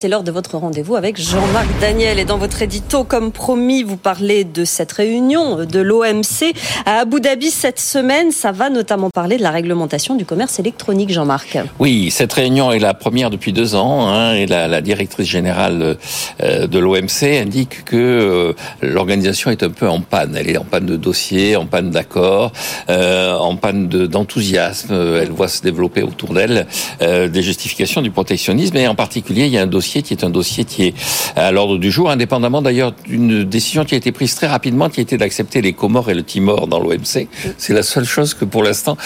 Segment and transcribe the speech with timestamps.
[0.00, 2.20] C'est l'heure de votre rendez-vous avec Jean-Marc Daniel.
[2.20, 6.54] Et dans votre édito, comme promis, vous parlez de cette réunion de l'OMC
[6.86, 8.30] à Abu Dhabi cette semaine.
[8.30, 11.58] Ça va notamment parler de la réglementation du commerce électronique, Jean-Marc.
[11.80, 14.06] Oui, cette réunion est la première depuis deux ans.
[14.06, 15.96] Hein, et la, directrice générale
[16.44, 18.52] euh, de l'OMC indique que euh,
[18.82, 20.36] l'organisation est un peu en panne.
[20.38, 22.52] Elle est en panne de dossiers, en panne d'accords,
[22.88, 24.94] euh, en panne d'enthousiasme.
[25.20, 26.68] elle voit se développer autour d'elle
[27.00, 28.76] des justifications du protectionnisme.
[28.76, 30.94] Et en particulier, il y a un dossier qui est un dossier qui est
[31.36, 35.00] à l'ordre du jour, indépendamment d'ailleurs d'une décision qui a été prise très rapidement, qui
[35.00, 37.28] était d'accepter les Comores et le Timor dans l'OMC.
[37.56, 38.96] C'est la seule chose que pour l'instant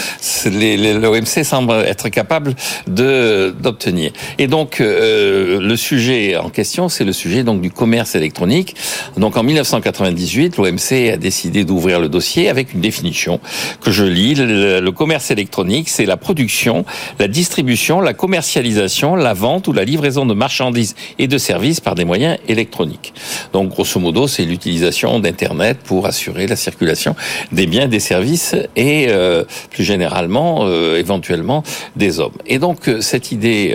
[0.46, 2.54] l'OMC semble être capable
[2.86, 4.12] d'obtenir.
[4.38, 8.74] Et donc euh, le sujet en question, c'est le sujet donc du commerce électronique.
[9.16, 13.40] Donc en 1998, l'OMC a décidé d'ouvrir le dossier avec une définition
[13.80, 14.34] que je lis.
[14.34, 16.84] Le, le commerce électronique, c'est la production,
[17.18, 20.71] la distribution, la commercialisation, la vente ou la livraison de marchandises
[21.18, 23.14] et de services par des moyens électroniques.
[23.52, 27.14] Donc, grosso modo, c'est l'utilisation d'Internet pour assurer la circulation
[27.52, 31.62] des biens, des services et, euh, plus généralement, euh, éventuellement,
[31.96, 32.32] des hommes.
[32.46, 33.74] Et donc, euh, cette idée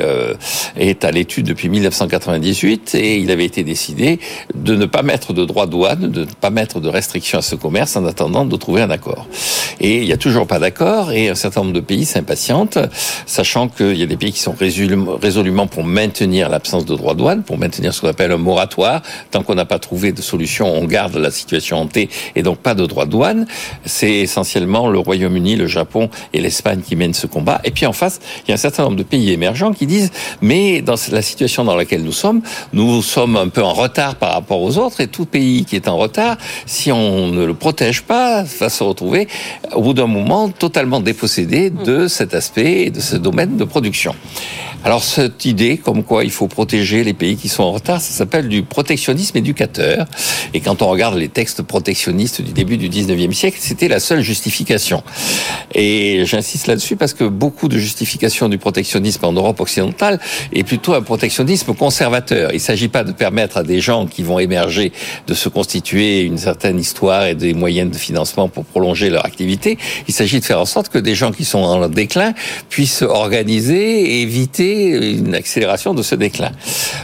[0.78, 4.20] est à l'étude depuis 1998 et il avait été décidé
[4.56, 7.56] de ne pas mettre de droits douane, de ne pas mettre de restrictions à ce
[7.56, 9.28] commerce en attendant de trouver un accord.
[9.80, 12.80] Et il n'y a toujours pas d'accord et un certain nombre de pays s'impatientent,
[13.26, 17.44] sachant qu'il y a des pays qui sont résolument pour maintenir l'absence de droits douane
[17.44, 19.02] pour maintenir ce qu'on appelle un moratoire.
[19.32, 22.74] Tant qu'on n'a pas trouvé de solution, on garde la situation hantée et donc pas
[22.74, 23.46] de droits douane.
[23.86, 27.62] C'est essentiellement le Royaume-Uni, le Japon et l'Espagne qui mènent ce combat.
[27.64, 30.12] Et puis en face, il y a un certain nombre de pays émergents qui disent
[30.42, 32.42] mais dans la situation dans laquelle nous sommes,
[32.74, 35.88] nous sommes un peu en retard par rapport aux autres et tout pays qui est
[35.88, 39.28] en retard, si on ne le protège pas, va se retrouver
[39.74, 44.16] au bout d'un moment totalement dépossédé de cet aspect et de ce domaine de production.
[44.84, 48.12] Alors cette idée, comme quoi il faut protéger les pays qui sont en retard, ça
[48.12, 50.06] s'appelle du protectionnisme éducateur.
[50.54, 54.22] Et quand on regarde les textes protectionnistes du début du 19e siècle, c'était la seule
[54.22, 55.04] justification.
[55.74, 60.20] Et j'insiste là-dessus parce que beaucoup de justifications du protectionnisme en Europe occidentale
[60.54, 62.52] est plutôt un protectionnisme conservateur.
[62.52, 64.92] Il ne s'agit pas de permettre à des gens qui vont émerger
[65.28, 69.78] de se constituer une certaine histoire et des moyens de financement pour prolonger leur activité.
[70.08, 72.34] Il s'agit de faire en sorte que des gens qui sont en déclin
[72.70, 76.52] puissent organiser et éviter une accélération de ce déclin.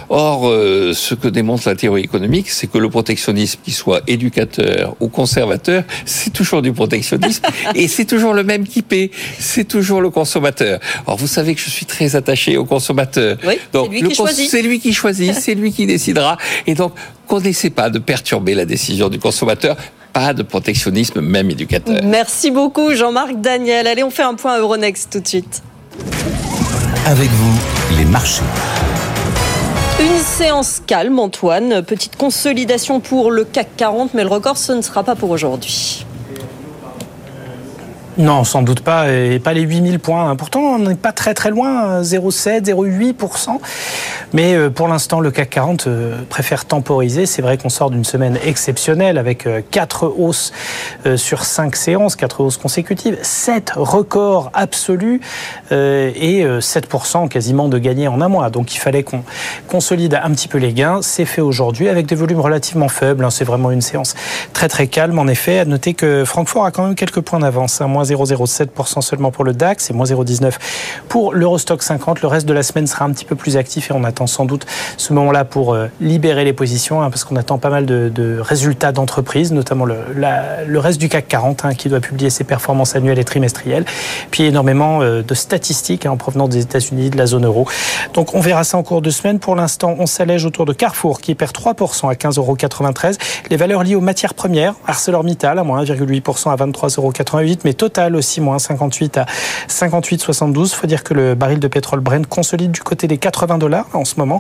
[0.10, 4.96] Or, euh, ce que démontre la théorie économique, c'est que le protectionnisme, qui soit éducateur
[5.00, 7.44] ou conservateur, c'est toujours du protectionnisme
[7.76, 10.80] et c'est toujours le même qui paie, c'est toujours le consommateur.
[11.08, 13.38] Or, vous savez que je suis très attaché au consommateur.
[13.46, 14.50] Oui, donc, c'est lui, qui choisit.
[14.50, 16.38] C'est lui qui choisit, c'est lui qui décidera.
[16.68, 16.94] Et donc,
[17.28, 19.78] qu'on n'essaie pas de perturber la décision du consommateur
[20.14, 22.02] pas de protectionnisme, même éducateur.
[22.04, 23.88] Merci beaucoup Jean-Marc Daniel.
[23.88, 25.64] Allez, on fait un point Euronext tout de suite.
[27.08, 28.44] Avec vous, les marchés.
[30.00, 31.84] Une séance calme, Antoine.
[31.84, 36.06] Petite consolidation pour le CAC 40, mais le record, ce ne sera pas pour aujourd'hui.
[38.18, 40.36] Non, sans doute pas, et pas les 8000 points.
[40.36, 43.60] Pourtant, on n'est pas très très loin, 0,7, 0,8%.
[44.34, 47.26] Mais euh, pour l'instant, le CAC 40 euh, préfère temporiser.
[47.26, 50.54] C'est vrai qu'on sort d'une semaine exceptionnelle avec 4 euh, hausses
[51.16, 55.22] sur 5 séances, 4 hausses consécutives, 7 records absolus
[55.72, 58.50] et 7% quasiment de gagner en un mois.
[58.50, 59.24] Donc il fallait qu'on
[59.68, 61.02] consolide un petit peu les gains.
[61.02, 63.26] C'est fait aujourd'hui avec des volumes relativement faibles.
[63.26, 63.30] Hein.
[63.30, 64.16] C'est vraiment une séance
[64.54, 65.60] très très calme en effet.
[65.60, 67.82] À noter que Francfort a quand même quelques points d'avance.
[68.04, 68.16] Hein.
[68.16, 70.54] 0,07% seulement pour le DAX et moins 0,19%
[71.10, 72.22] pour l'Eurostock 50.
[72.22, 74.46] Le reste de la semaine sera un petit peu plus actif et on attend sans
[74.46, 74.66] doute
[74.98, 78.92] ce moment-là pour euh, libérer les positions hein, parce qu'on attend pas mal de, résultats
[78.92, 79.96] d'entreprises, notamment le,
[80.66, 83.86] le, reste du CAC 40 hein, qui doit publier ses performances annuelles et trimestrielles.
[84.32, 87.68] Puis énormément euh, de statistiques hein, en provenance des États-Unis, de la zone euro.
[88.14, 89.40] Donc on verra ça en cours de semaine.
[89.40, 92.58] Pour l'instant, on s'allège autour de Carrefour qui perd 3% à 15,93 euros.
[93.50, 97.14] Les valeurs liées aux matières premières, ArcelorMittal à moins 1,8% à 23,88 euros,
[97.64, 99.26] mais Total aussi moins 58 à
[99.70, 100.74] 58,72.
[100.74, 104.06] Faut dire que le baril de pétrole Brent consolide du côté des 80 dollars en
[104.06, 104.40] ce moment.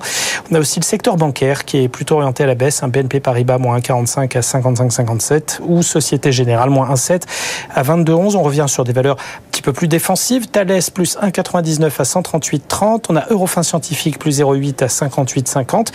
[0.51, 2.83] On a aussi le secteur bancaire qui est plutôt orienté à la baisse.
[2.83, 7.23] Un BNP Paribas moins 1,45 à 55,57 ou Société Générale moins 1,7
[7.73, 8.35] à 22,11.
[8.35, 10.47] On revient sur des valeurs un petit peu plus défensives.
[10.47, 13.05] Thales plus 1,99 à 138,30.
[13.09, 15.87] On a Eurofin Scientifique plus 0,8 à 58,50.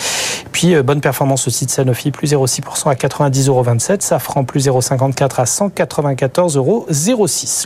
[0.52, 3.64] puis, euh, bonne performance aussi de Sanofi, plus 0,6% à 90,27 euros.
[4.00, 6.86] Safran, plus 0,54 à 194,06 euros.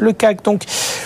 [0.01, 0.65] Le CAC, donc,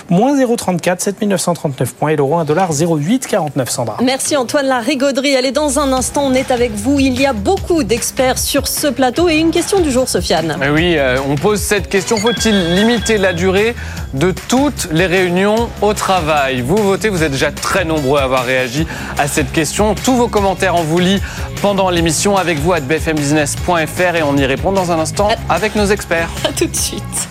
[0.08, 2.11] moins 0,34, 7939 points.
[2.11, 3.96] Et l'euro, 1,0849 Sandra.
[4.02, 5.37] Merci Antoine Larigauderie.
[5.37, 7.00] Allez, dans un instant, on est avec vous.
[7.00, 9.28] Il y a beaucoup d'experts sur ce plateau.
[9.28, 10.58] Et une question du jour, Sofiane.
[10.62, 12.17] Eh oui, euh, on pose cette question.
[12.17, 13.75] Faut-il limiter la durée
[14.14, 16.61] de toutes les réunions au travail?
[16.61, 18.87] Vous votez, vous êtes déjà très nombreux à avoir réagi
[19.19, 19.94] à cette question.
[19.94, 21.20] Tous vos commentaires, on vous lit
[21.62, 25.87] pendant l'émission avec vous à bfmbusiness.fr et on y répond dans un instant avec nos
[25.87, 26.29] experts.
[26.44, 27.29] A tout de suite.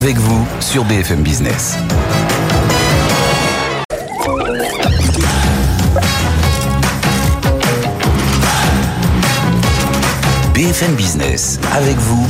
[0.00, 1.76] Avec vous sur BFM Business.
[10.52, 12.26] BFM Business, avec vous,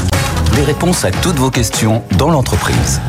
[0.57, 3.01] les réponses à toutes vos questions dans l'entreprise.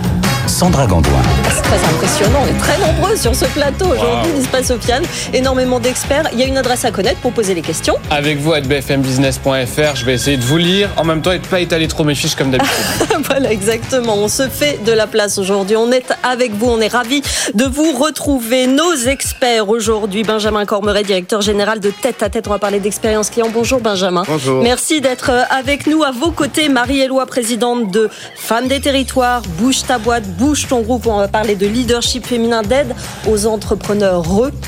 [0.56, 1.22] Sandra Gandoin.
[1.54, 2.40] C'est très impressionnant.
[2.44, 4.32] On est très nombreux sur ce plateau aujourd'hui,
[4.64, 5.04] Sofiane?
[5.34, 6.30] Énormément d'experts.
[6.32, 7.98] Il y a une adresse à connaître pour poser les questions.
[8.10, 11.46] Avec vous à bfmbusiness.fr, je vais essayer de vous lire en même temps et de
[11.46, 12.74] pas étaler trop mes fiches comme d'habitude.
[13.26, 14.16] voilà, exactement.
[14.16, 15.76] On se fait de la place aujourd'hui.
[15.76, 16.68] On est avec vous.
[16.68, 17.22] On est ravis
[17.54, 18.66] de vous retrouver.
[18.66, 22.48] Nos experts aujourd'hui, Benjamin Cormeret, directeur général de Tête à Tête.
[22.48, 23.50] On va parler d'expérience client.
[23.54, 24.24] Bonjour, Benjamin.
[24.26, 24.64] Bonjour.
[24.64, 26.06] Merci d'être avec nous.
[26.06, 31.08] À vos côtés, Marie-Éloi, présidente de Femmes des Territoires, Bouge ta boîte, Bouge ton groupe.
[31.08, 32.94] On va parler de leadership féminin d'aide
[33.28, 34.24] aux entrepreneurs.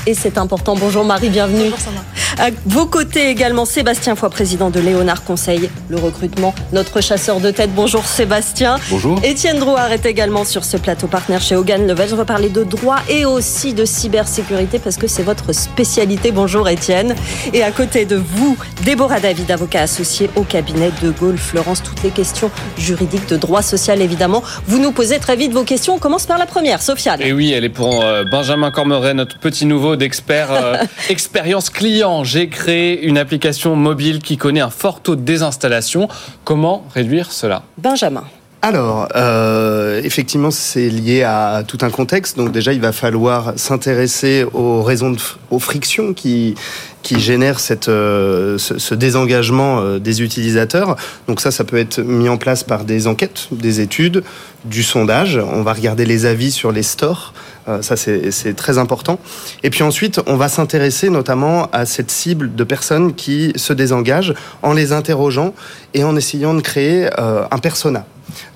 [0.08, 0.74] Et c'est important.
[0.74, 1.70] Bonjour Marie, bienvenue.
[1.70, 2.17] Bonjour.
[2.40, 7.50] À vos côtés également, Sébastien Foy, président de Léonard Conseil, le recrutement, notre chasseur de
[7.50, 7.70] tête.
[7.74, 8.76] Bonjour Sébastien.
[8.90, 9.18] Bonjour.
[9.24, 12.10] Étienne Drouard est également sur ce plateau partenaire chez Hogan Level.
[12.12, 16.30] On va parler de droit et aussi de cybersécurité parce que c'est votre spécialité.
[16.30, 17.16] Bonjour Étienne.
[17.52, 21.82] Et à côté de vous, Déborah David, avocat associé au cabinet de Gaulle Florence.
[21.82, 24.44] Toutes les questions juridiques de droit social évidemment.
[24.68, 25.96] Vous nous posez très vite vos questions.
[25.96, 27.20] On commence par la première, Sofiane.
[27.20, 30.76] Et oui, elle est pour euh, Benjamin Cormeret, notre petit nouveau d'expert euh,
[31.08, 32.22] expérience client.
[32.30, 36.08] J'ai créé une application mobile qui connaît un fort taux de désinstallation.
[36.44, 37.62] Comment réduire cela?
[37.78, 38.24] Benjamin.
[38.60, 42.36] Alors, euh, effectivement, c'est lié à tout un contexte.
[42.36, 45.18] Donc déjà, il va falloir s'intéresser aux raisons, de,
[45.50, 46.54] aux frictions qui
[47.02, 50.96] qui génèrent cette, euh, ce, ce, désengagement euh, des utilisateurs.
[51.28, 54.22] Donc ça, ça peut être mis en place par des enquêtes, des études,
[54.66, 55.38] du sondage.
[55.38, 57.32] On va regarder les avis sur les stores.
[57.68, 59.18] Euh, ça, c'est très important.
[59.62, 64.34] Et puis ensuite, on va s'intéresser notamment à cette cible de personnes qui se désengagent
[64.62, 65.54] en les interrogeant
[65.94, 68.06] et en essayant de créer euh, un persona.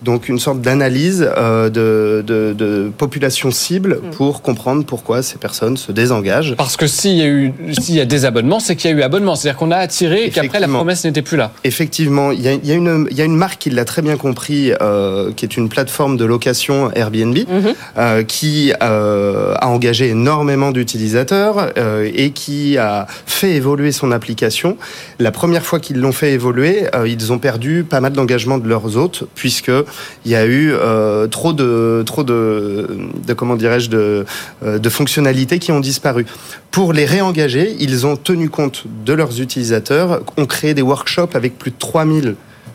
[0.02, 5.76] Donc une sorte d'analyse euh, de, de, de, population cible pour comprendre pourquoi ces personnes
[5.76, 6.54] se désengagent.
[6.56, 8.96] Parce que s'il y a eu s'il y a des abonnements, c'est qu'il y a
[8.96, 9.34] eu abonnement.
[9.36, 11.52] C'est-à-dire qu'on a attiré et qu'après la promesse n'était plus là.
[11.64, 13.84] Effectivement, il y a, il y a, une, il y a une marque qui l'a
[13.84, 17.74] très bien compris, euh, qui est une plateforme de location Airbnb, mm -hmm.
[17.98, 24.76] euh, qui euh, a engagé énormément d'utilisateurs euh, et qui a fait évoluer son application.
[25.18, 28.68] La première fois qu'ils l'ont fait évoluer, euh, ils ont perdu pas mal d'engagement de
[28.68, 32.24] leurs hôtes, puisque il y a eu euh, trop de trop
[33.36, 34.24] comment dirais-je de,
[34.64, 36.26] euh, de fonctionnalités qui ont disparu.
[36.70, 41.58] Pour les réengager, ils ont tenu compte de leurs utilisateurs, ont créé des workshops avec
[41.58, 42.34] plus de 3000 euh,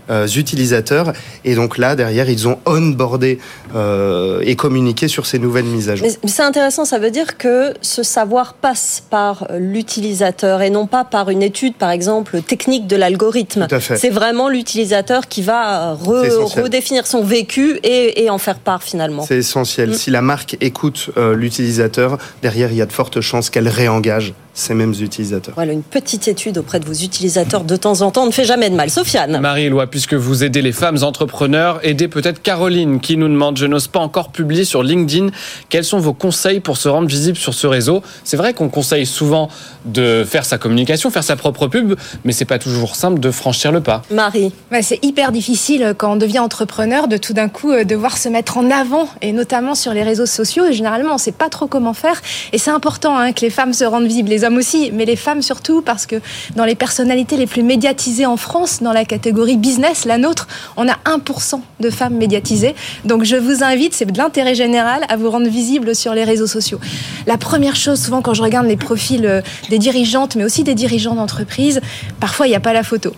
[0.09, 1.13] utilisateurs.
[1.45, 3.39] Et donc là, derrière, ils ont onboardé
[3.75, 6.07] euh, et communiqué sur ces nouvelles mises à jour.
[6.07, 11.03] Mais c'est intéressant, ça veut dire que ce savoir passe par l'utilisateur et non pas
[11.03, 13.67] par une étude, par exemple, technique de l'algorithme.
[13.79, 16.27] C'est vraiment l'utilisateur qui va re
[16.61, 19.23] redéfinir son vécu et, et, en faire part finalement.
[19.27, 19.89] C'est essentiel.
[19.89, 19.93] Mm.
[19.93, 24.33] Si la marque écoute euh, l'utilisateur, derrière, il y a de fortes chances qu'elle réengage
[24.57, 25.53] ces mêmes utilisateurs.
[25.55, 28.69] Voilà, une petite étude auprès de vos utilisateurs de temps en temps ne fait jamais
[28.69, 28.89] de mal.
[28.89, 29.39] Sofiane.
[29.39, 33.87] Marie-Éloi, puisque vous aidez les femmes entrepreneurs, aidez peut-être Caroline qui nous demande, je n'ose
[33.87, 35.29] pas encore publier sur LinkedIn,
[35.69, 38.01] quels sont vos conseils pour se rendre visible sur ce réseau?
[38.23, 39.49] C'est vrai qu'on conseille souvent
[39.85, 41.93] de faire sa communication, faire sa propre pub,
[42.25, 44.01] mais c'est pas toujours simple de franchir le pas.
[44.09, 44.51] Marie.
[44.81, 48.71] C'est hyper difficile quand on devient entrepreneur de tout d'un coup devoir se mettre en
[48.71, 50.65] avant, et notamment sur les réseaux sociaux.
[50.65, 52.19] Et généralement, on ne sait pas trop comment faire.
[52.53, 55.41] Et c'est important hein, que les femmes se rendent visibles, les aussi, mais les femmes
[55.41, 56.15] surtout, parce que
[56.55, 60.87] dans les personnalités les plus médiatisées en France, dans la catégorie business, la nôtre, on
[60.87, 62.75] a 1% de femmes médiatisées.
[63.03, 66.47] Donc je vous invite, c'est de l'intérêt général, à vous rendre visible sur les réseaux
[66.47, 66.79] sociaux.
[67.25, 71.15] La première chose, souvent quand je regarde les profils des dirigeantes, mais aussi des dirigeants
[71.15, 71.81] d'entreprise,
[72.19, 73.13] parfois il n'y a pas la photo.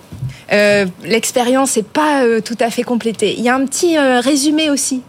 [0.52, 3.36] Euh, l'expérience n'est pas euh, tout à fait complétée.
[3.38, 5.02] Il y a un petit euh, résumé aussi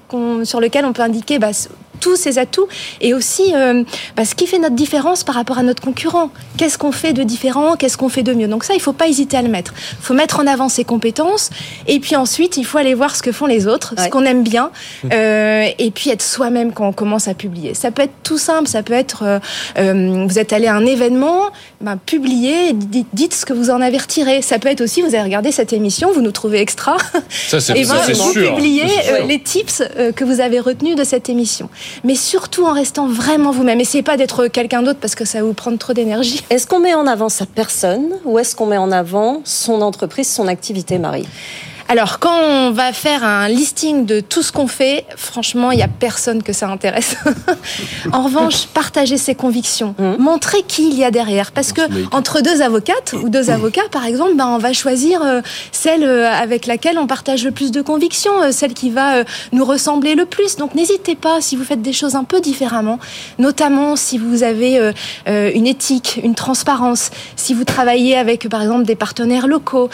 [0.45, 1.53] sur lequel on peut indiquer bah,
[2.01, 2.67] tous ces atouts
[3.01, 3.85] et aussi euh,
[4.17, 6.31] bah, ce qui fait notre différence par rapport à notre concurrent.
[6.57, 7.77] Qu'est-ce qu'on fait de différent?
[7.77, 8.49] Qu'est-ce qu'on fait de mieux?
[8.49, 9.75] Donc ça, il faut pas hésiter à le mettre.
[10.01, 11.51] Il faut mettre en avant ses compétences
[11.87, 14.43] et puis ensuite, il faut aller voir ce que font les autres, ce qu'on aime
[14.43, 14.71] bien
[15.13, 17.75] euh, et puis être soi-même quand on commence à publier.
[17.75, 19.39] Ça peut être tout simple, ça peut être euh,
[19.79, 23.81] euh vous êtes allé à un événement, ben, publiez, dites, dites, ce que vous en
[23.81, 24.43] avez retiré.
[24.43, 26.97] Ça peut être aussi, vous avez regardé cette émission, vous nous trouvez extra.
[27.49, 31.05] Ça, c'est, et ben, vous publiez euh, les tips euh, que vous avez retenus de
[31.05, 31.69] cette émission.
[32.05, 33.81] Mais surtout en restant vraiment vous-même.
[33.81, 36.43] Essayez pas d'être quelqu'un d'autre parce que ça va vous prendre trop d'énergie.
[36.51, 40.29] Est-ce qu'on met en avant sa personne ou est-ce qu'on met en avant son entreprise,
[40.29, 41.27] son activité, Marie?
[41.91, 45.83] Alors, quand on va faire un listing de tout ce qu'on fait, franchement, il n'y
[45.83, 47.17] a personne que ça intéresse.
[48.13, 50.23] en revanche, partager ses convictions, mmh.
[50.23, 51.51] montrer qui il y a derrière.
[51.51, 51.81] Parce que
[52.13, 55.41] entre deux avocates ou deux avocats, par exemple, ben, on va choisir euh,
[55.73, 59.65] celle euh, avec laquelle on partage le plus de convictions, euh, celle qui va nous
[59.65, 60.55] ressembler le plus.
[60.55, 63.01] Donc, n'hésitez pas si vous faites des choses un peu différemment,
[63.41, 64.93] notamment si vous avez
[65.27, 69.91] une éthique, une transparence, si vous travaillez avec, par exemple, des partenaires locaux,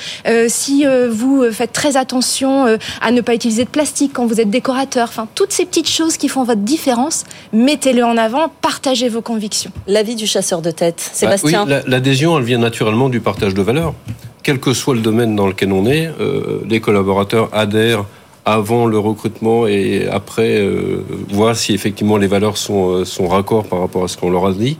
[0.48, 4.50] si vous faites très attention euh, à ne pas utiliser de plastique quand vous êtes
[4.50, 5.06] décorateur.
[5.08, 9.70] Enfin, toutes ces petites choses qui font votre différence, mettez-le en avant, partagez vos convictions.
[9.86, 11.66] L'avis du chasseur de tête, bah Sébastien.
[11.66, 13.94] oui, l'adhésion, elle vient naturellement du partage de valeurs.
[14.42, 18.04] Quel que soit le domaine dans lequel on est, euh, les collaborateurs adhèrent
[18.44, 23.80] avant le recrutement et après euh, voir si effectivement les valeurs sont, sont raccord par
[23.80, 24.78] rapport à ce qu'on leur a dit.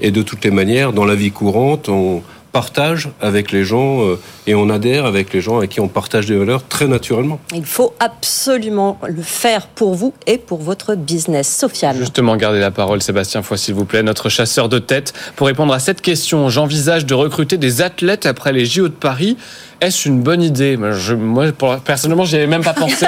[0.00, 4.18] Et de toutes les manières, dans la vie courante, on, partage avec les gens euh,
[4.46, 7.40] et on adhère avec les gens avec qui on partage des valeurs très naturellement.
[7.54, 11.48] Il faut absolument le faire pour vous et pour votre business.
[11.48, 11.96] Sofiane.
[11.98, 15.12] Justement, gardez la parole, Sébastien Foy, s'il vous plaît, notre chasseur de tête.
[15.36, 19.36] Pour répondre à cette question, j'envisage de recruter des athlètes après les JO de Paris.
[19.80, 20.76] Est-ce une bonne idée?
[20.76, 21.46] Moi,
[21.84, 23.06] personnellement, j'y avais même pas pensé.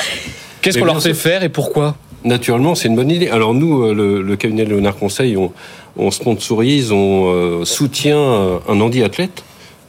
[0.62, 1.96] Qu'est-ce qu'on leur fait faire et pourquoi?
[2.28, 3.28] Naturellement, c'est une bonne idée.
[3.28, 5.50] Alors nous, euh, le, le cabinet Léonard Conseil, on,
[5.96, 9.44] on sponsorise, on euh, soutient un handi-athlète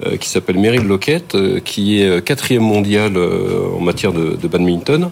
[0.06, 5.12] euh, qui s'appelle Meryl Lockett, euh, qui est quatrième mondial en matière de badminton.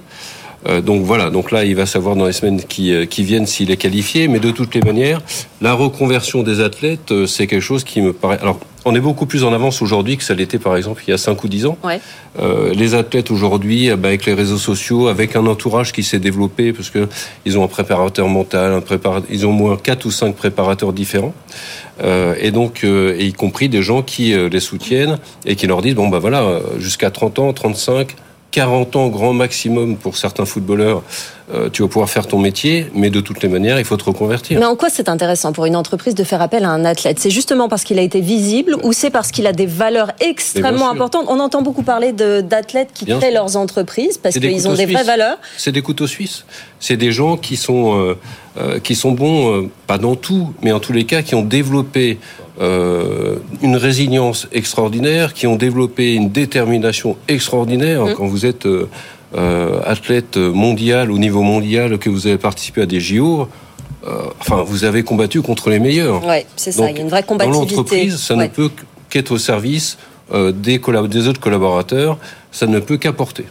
[0.83, 3.77] Donc voilà, donc là, il va savoir dans les semaines qui, qui viennent s'il est
[3.77, 5.21] qualifié, mais de toutes les manières,
[5.62, 8.39] la reconversion des athlètes, c'est quelque chose qui me paraît...
[8.41, 11.13] Alors, on est beaucoup plus en avance aujourd'hui que ça l'était par exemple il y
[11.13, 11.77] a 5 ou 10 ans.
[12.39, 16.19] Euh, les athlètes aujourd'hui, euh, bah, avec les réseaux sociaux, avec un entourage qui s'est
[16.19, 17.09] développé, parce que
[17.45, 21.33] ils ont un préparateur mental, un ils ont au moins 4 ou 5 préparateurs différents,
[22.01, 25.95] euh, et donc, et y compris des gens qui les soutiennent et qui leur disent,
[25.95, 28.15] bon bah voilà, jusqu'à 30 ans, 35,
[28.57, 31.03] 40 ans grand maximum pour certains footballeurs,
[31.53, 34.03] euh, tu vas pouvoir faire ton métier, mais de toutes les manières, il faut te
[34.03, 34.59] reconvertir.
[34.59, 37.19] Mais en quoi c'est intéressant pour une entreprise de faire appel à un athlète?
[37.19, 40.89] C'est justement parce qu'il a été visible ou c'est parce qu'il a des valeurs extrêmement
[40.89, 41.25] importantes?
[41.27, 45.37] On entend beaucoup parler d'athlètes qui créent leurs entreprises parce qu'ils ont des vraies valeurs.
[45.55, 46.43] C'est des couteaux suisses.
[46.79, 48.17] C'est des gens qui sont, euh,
[48.59, 52.17] euh, qui sont bons, pas dans tout, mais en tous les cas, qui ont développé
[52.59, 58.05] une résilience extraordinaire, qui ont développé une détermination extraordinaire.
[58.05, 58.13] Mmh.
[58.15, 58.65] Quand vous êtes
[59.35, 63.49] euh, athlète mondial au niveau mondial, que vous avez participé à des JO,
[64.07, 66.25] euh, enfin, vous avez combattu contre les meilleurs.
[66.25, 66.89] Oui, c'est ça.
[66.89, 67.59] il y a une vraie combativité.
[67.59, 68.69] Dans l'entreprise, ça ne peut
[69.09, 69.97] qu'être au service
[70.33, 72.17] euh, des, des autres collaborateurs.
[72.51, 73.45] Ça ne peut qu'apporter.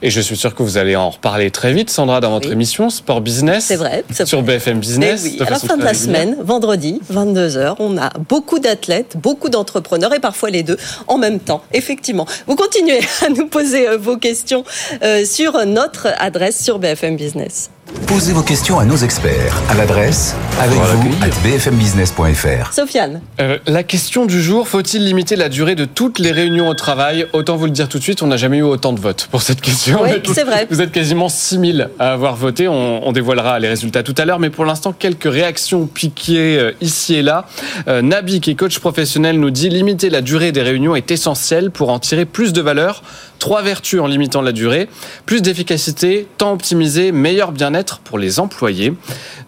[0.00, 2.88] Et je suis sûr que vous allez en reparler très vite, Sandra, dans votre émission
[2.88, 3.64] Sport Business.
[3.64, 4.04] C'est vrai.
[4.24, 5.22] Sur BFM Business.
[5.24, 9.48] Eh oui, à la fin de la semaine, vendredi, 22h, on a beaucoup d'athlètes, beaucoup
[9.48, 10.76] d'entrepreneurs et parfois les deux
[11.08, 11.62] en même temps.
[11.72, 12.26] Effectivement.
[12.46, 14.64] Vous continuez à nous poser euh, vos questions
[15.02, 17.70] euh, sur notre adresse sur BFM Business.
[18.06, 22.72] Posez vos questions à nos experts à l'adresse avec vous à bfmbusiness.fr.
[22.72, 23.20] Sofiane.
[23.40, 27.26] Euh, la question du jour, faut-il limiter la durée de toutes les réunions au travail?
[27.32, 29.42] Autant vous le dire tout de suite, on n'a jamais eu autant de votes pour
[29.42, 30.02] cette question.
[30.02, 30.66] Oui, c'est vrai.
[30.70, 32.68] Vous êtes quasiment 6000 à avoir voté.
[32.68, 37.14] On, dévoilera les résultats tout à l'heure, mais pour l'instant, quelques réactions piquées euh, ici
[37.14, 37.46] et là.
[37.88, 41.70] Euh, Nabi, qui est coach professionnel, nous dit limiter la durée des réunions est essentiel
[41.70, 43.02] pour en tirer plus de valeur.
[43.48, 44.90] Trois vertus en limitant la durée
[45.24, 48.92] plus d'efficacité, temps optimisé, meilleur bien-être pour les employés.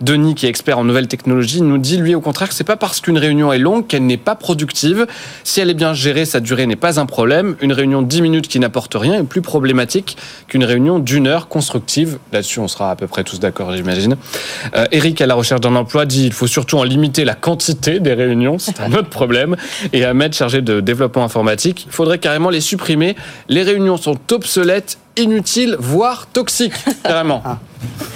[0.01, 2.79] Denis, qui est expert en nouvelles technologies, nous dit lui au contraire que c'est pas
[2.79, 5.07] parce qu'une réunion est longue qu'elle n'est pas productive.
[5.45, 7.57] Si elle est bien gérée, sa durée n'est pas un problème.
[7.61, 10.17] Une réunion de 10 minutes qui n'apporte rien est plus problématique
[10.49, 12.19] qu'une réunion d'une heure constructive.
[12.33, 14.17] Là-dessus, on sera à peu près tous d'accord, j'imagine.
[14.77, 18.01] Euh, Eric, à la recherche d'un emploi, dit il faut surtout en limiter la quantité
[18.01, 19.57] des réunions, c'est un autre problème.
[19.93, 23.15] Et Ahmed, chargé de développement informatique, il faudrait carrément les supprimer.
[23.51, 26.73] Les réunions sont obsolètes, inutiles, voire toxiques,
[27.05, 27.43] carrément.
[27.45, 27.59] Ah.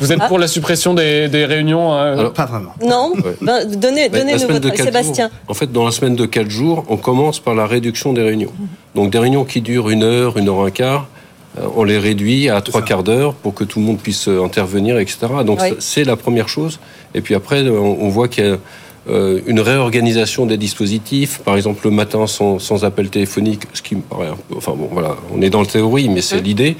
[0.00, 2.74] Vous êtes pour la suppression des, réunions euh Pas vraiment.
[2.82, 5.30] Non ben, Donnez, votre Sébastien.
[5.48, 8.52] en fait, dans la semaine de 4 jours, on commence par la réduction des réunions.
[8.94, 11.08] Donc des réunions qui durent une heure, une heure un quart,
[11.76, 15.18] on les réduit à trois quarts d'heure pour que tout le monde puisse intervenir, etc.
[15.46, 15.74] Donc Oui.
[15.78, 16.80] c'est la première chose.
[17.14, 18.56] Et puis après, on, on voit qu'il y a
[19.08, 23.96] euh, une réorganisation des dispositifs, par exemple le matin sans, sans appel téléphonique, ce qui
[23.96, 26.76] me paraît, un peu- enfin bon, voilà, on est dans le théorie, mais c'est l'idée,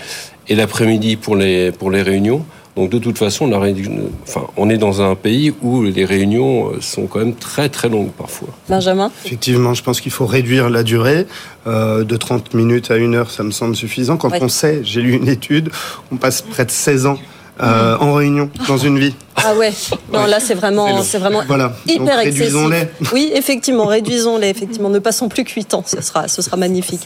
[0.48, 2.44] et l'après-midi pour les pour les réunions.
[2.76, 3.88] Donc de toute façon, la rédu-
[4.24, 7.88] enfin, on est dans un pays où les réunions euh, sont quand même très très
[7.88, 8.48] longues parfois.
[8.68, 9.12] Benjamin?
[9.24, 11.26] Effectivement, je pense qu'il faut réduire la durée.
[11.68, 14.16] Euh, de 30 minutes à une heure, ça me semble suffisant.
[14.18, 14.38] Quand Ouais.
[14.42, 15.70] on sait, j'ai lu une étude,
[16.12, 17.18] on passe près de 16 ans
[17.62, 19.14] euh, en réunion dans une vie.
[19.36, 19.72] Ah ouais.
[20.12, 21.68] Non, là, c'est vraiment, c'est vraiment Voilà.
[21.86, 22.40] Donc, hyper excessif.
[22.54, 22.88] réduisons-les.
[23.12, 24.48] Oui, effectivement, réduisons-les.
[24.48, 25.84] Effectivement, ne passons plus que 8 ans.
[25.86, 27.00] Ce sera, ce sera magnifique.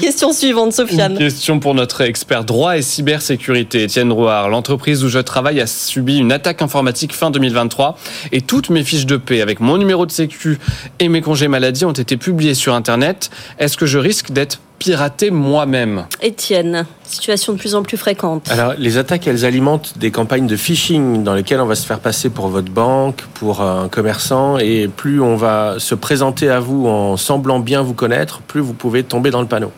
[0.00, 1.16] Question suivante, Une Sofiane.
[1.18, 4.48] question pour notre expert droit et cybersécurité, Étienne Rouard.
[4.48, 7.96] L'entreprise où je travaille a subi une attaque informatique fin 2023
[8.32, 10.58] et toutes mes fiches de paie avec mon numéro de sécu
[10.98, 13.30] et mes congés maladie ont été publiées sur Internet.
[13.58, 18.50] Est-ce que je risque d'être piraté moi-même Étienne, situation de plus en plus fréquente.
[18.50, 22.00] Alors, les attaques, elles alimentent des campagnes de phishing dans lesquelles on va se faire
[22.00, 26.86] passer pour votre banque, pour un commerçant, et plus on va se présenter à vous
[26.86, 29.72] en semblant bien vous connaître, plus vous pouvez tomber dans le panneau.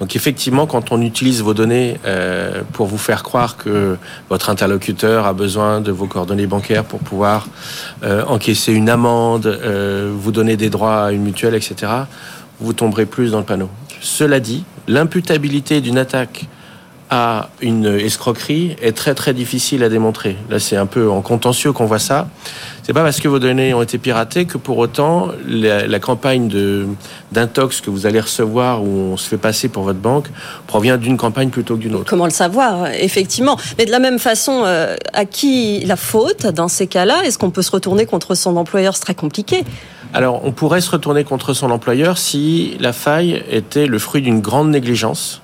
[0.00, 3.96] Donc effectivement, quand on utilise vos données euh, pour vous faire croire que
[4.28, 7.48] votre interlocuteur a besoin de vos coordonnées bancaires pour pouvoir
[8.02, 11.92] euh, encaisser une amende, euh, vous donner des droits à une mutuelle, etc.,
[12.60, 13.68] vous tomberez plus dans le panneau.
[14.00, 16.46] Cela dit, l'imputabilité d'une attaque
[17.08, 20.36] à une escroquerie est très très difficile à démontrer.
[20.50, 22.28] Là, c'est un peu en contentieux qu'on voit ça.
[22.86, 26.46] C'est pas parce que vos données ont été piratées que pour autant la, la campagne
[26.46, 26.86] de
[27.32, 30.28] d'intox que vous allez recevoir où on se fait passer pour votre banque
[30.68, 32.08] provient d'une campagne plutôt que d'une autre.
[32.08, 33.58] Comment le savoir, effectivement.
[33.76, 37.24] Mais de la même façon, euh, à qui la faute dans ces cas-là?
[37.24, 38.94] Est-ce qu'on peut se retourner contre son employeur?
[38.94, 39.64] C'est très compliqué.
[40.14, 44.40] Alors, on pourrait se retourner contre son employeur si la faille était le fruit d'une
[44.40, 45.42] grande négligence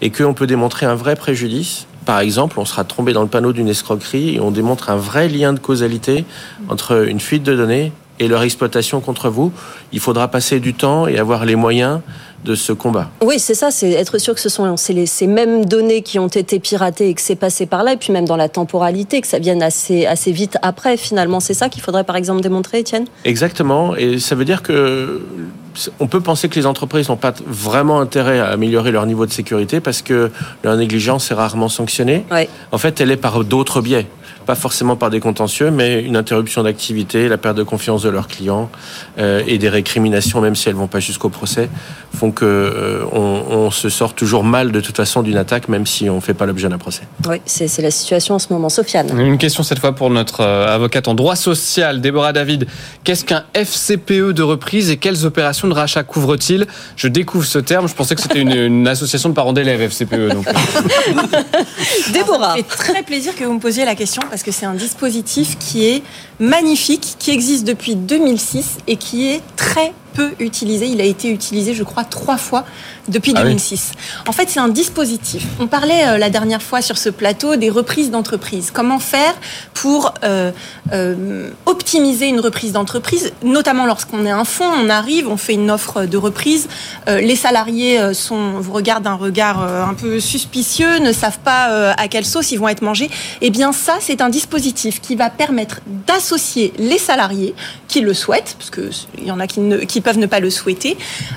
[0.00, 1.86] et qu'on peut démontrer un vrai préjudice.
[2.08, 5.28] Par exemple, on sera tombé dans le panneau d'une escroquerie et on démontre un vrai
[5.28, 6.24] lien de causalité
[6.70, 9.52] entre une fuite de données et leur exploitation contre vous.
[9.92, 12.00] Il faudra passer du temps et avoir les moyens
[12.46, 13.10] de ce combat.
[13.22, 16.28] Oui, c'est ça, c'est être sûr que ce sont les- ces mêmes données qui ont
[16.28, 19.26] été piratées et que c'est passé par là, et puis même dans la temporalité, que
[19.26, 21.40] ça vienne assez, assez vite après, finalement.
[21.40, 23.04] C'est ça qu'il faudrait par exemple démontrer, Étienne?
[23.26, 25.20] Exactement, et ça veut dire que
[26.00, 29.32] on peut penser que les entreprises n'ont pas vraiment intérêt à améliorer leur niveau de
[29.32, 30.30] sécurité parce que
[30.64, 32.24] leur négligence est rarement sanctionnée.
[32.30, 32.48] Ouais.
[32.72, 34.06] En fait, elle est par d'autres biais,
[34.48, 38.28] pas forcément par des contentieux, mais une interruption d'activité, la perte de confiance de leurs
[38.28, 38.70] clients
[39.18, 41.68] euh, et des récriminations, même si elles vont pas jusqu'au procès,
[42.16, 45.84] font que euh, on, on se sort toujours mal de toute façon d'une attaque, même
[45.84, 47.02] si on fait pas l'objet d'un procès.
[47.28, 48.70] Oui, c'est la situation en ce moment.
[48.70, 52.66] Sofiane Une question cette fois pour notre euh, avocate en droit social, Déborah David.
[53.04, 57.86] Qu'est-ce qu'un FCPE de reprise et quelles opérations de rachat couvre-t-il Je découvre ce terme,
[57.86, 60.32] je pensais que c'était une, une association de parents d'élèves, FCPE.
[60.32, 60.46] Donc.
[62.14, 64.66] Déborah Ça me fait très plaisir que vous me posiez la question parce que c'est
[64.66, 66.02] un dispositif qui est
[66.38, 70.86] magnifique, qui existe depuis 2006 et qui est très peu utilisé.
[70.86, 72.64] Il a été utilisé, je crois, trois fois
[73.08, 73.50] depuis Ah oui.
[73.50, 73.92] 2006.
[74.26, 75.46] En fait, c'est un dispositif.
[75.60, 78.70] On parlait euh, la dernière fois sur ce plateau des reprises d'entreprise.
[78.72, 79.34] Comment faire
[79.74, 80.50] pour euh,
[80.92, 85.70] euh, optimiser une reprise d'entreprise, notamment lorsqu'on est un fonds, on arrive, on fait une
[85.70, 86.68] offre de reprise,
[87.06, 92.24] les salariés sont, vous regardent d'un regard un peu suspicieux, ne savent pas à quelle
[92.24, 93.10] sauce ils vont être mangés.
[93.40, 97.54] Eh bien, ça, c'est un dispositif qui va permettre d'associer les salariés
[97.86, 100.40] qui le souhaitent, parce que il y en a qui, ne, qui peuvent ne pas
[100.40, 100.96] le souhaiter,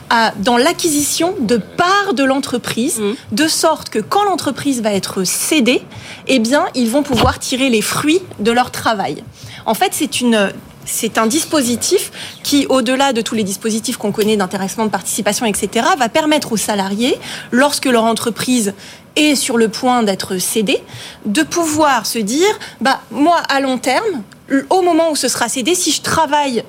[0.10, 3.16] à, dans l'acquisition de parts de l'entreprise, Mhm.
[3.32, 5.82] de sorte que quand l'entreprise va être cédée,
[6.28, 9.24] eh bien, ils vont pouvoir tirer les fruits de leur travail.
[9.66, 10.52] En fait, c'est une
[10.92, 12.12] c'est un dispositif
[12.44, 16.58] qui, au-delà de tous les dispositifs qu'on connaît d'intéressement, de participation, etc., va permettre aux
[16.58, 17.18] salariés,
[17.52, 18.74] lorsque leur entreprise
[19.16, 20.84] est sur le point d'être cédée,
[21.26, 24.24] de pouvoir se dire, bah, moi, à long terme,
[24.70, 26.64] au moment où ce sera cédé, si je travaille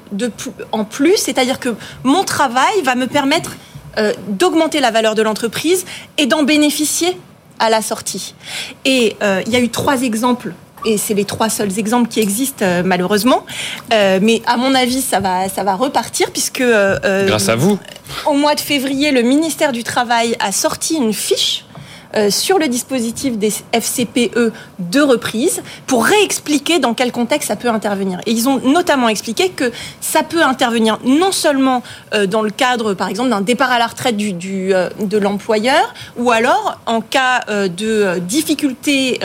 [0.71, 3.57] en plus, c'est-à-dire que mon travail va me permettre
[3.99, 5.85] euh, d'augmenter la valeur de l'entreprise
[6.17, 7.17] et d'en bénéficier
[7.59, 8.35] à la sortie.
[8.85, 10.55] Et euh, il y a eu trois exemples.
[10.85, 13.45] Et c'est les trois seuls exemples qui existent euh, malheureusement.
[13.93, 17.79] Euh, mais à mon avis, ça va, ça va repartir puisque euh, Grâce à vous.
[18.27, 21.65] au mois de février, le ministère du Travail a sorti une fiche
[22.15, 27.71] euh, sur le dispositif des FCPE de reprise pour réexpliquer dans quel contexte ça peut
[27.71, 28.21] intervenir.
[28.27, 32.93] Et ils ont notamment expliqué que ça peut intervenir non seulement euh, dans le cadre,
[32.93, 37.01] par exemple, d'un départ à la retraite du, du, euh, de l'employeur, ou alors en
[37.01, 39.19] cas de difficulté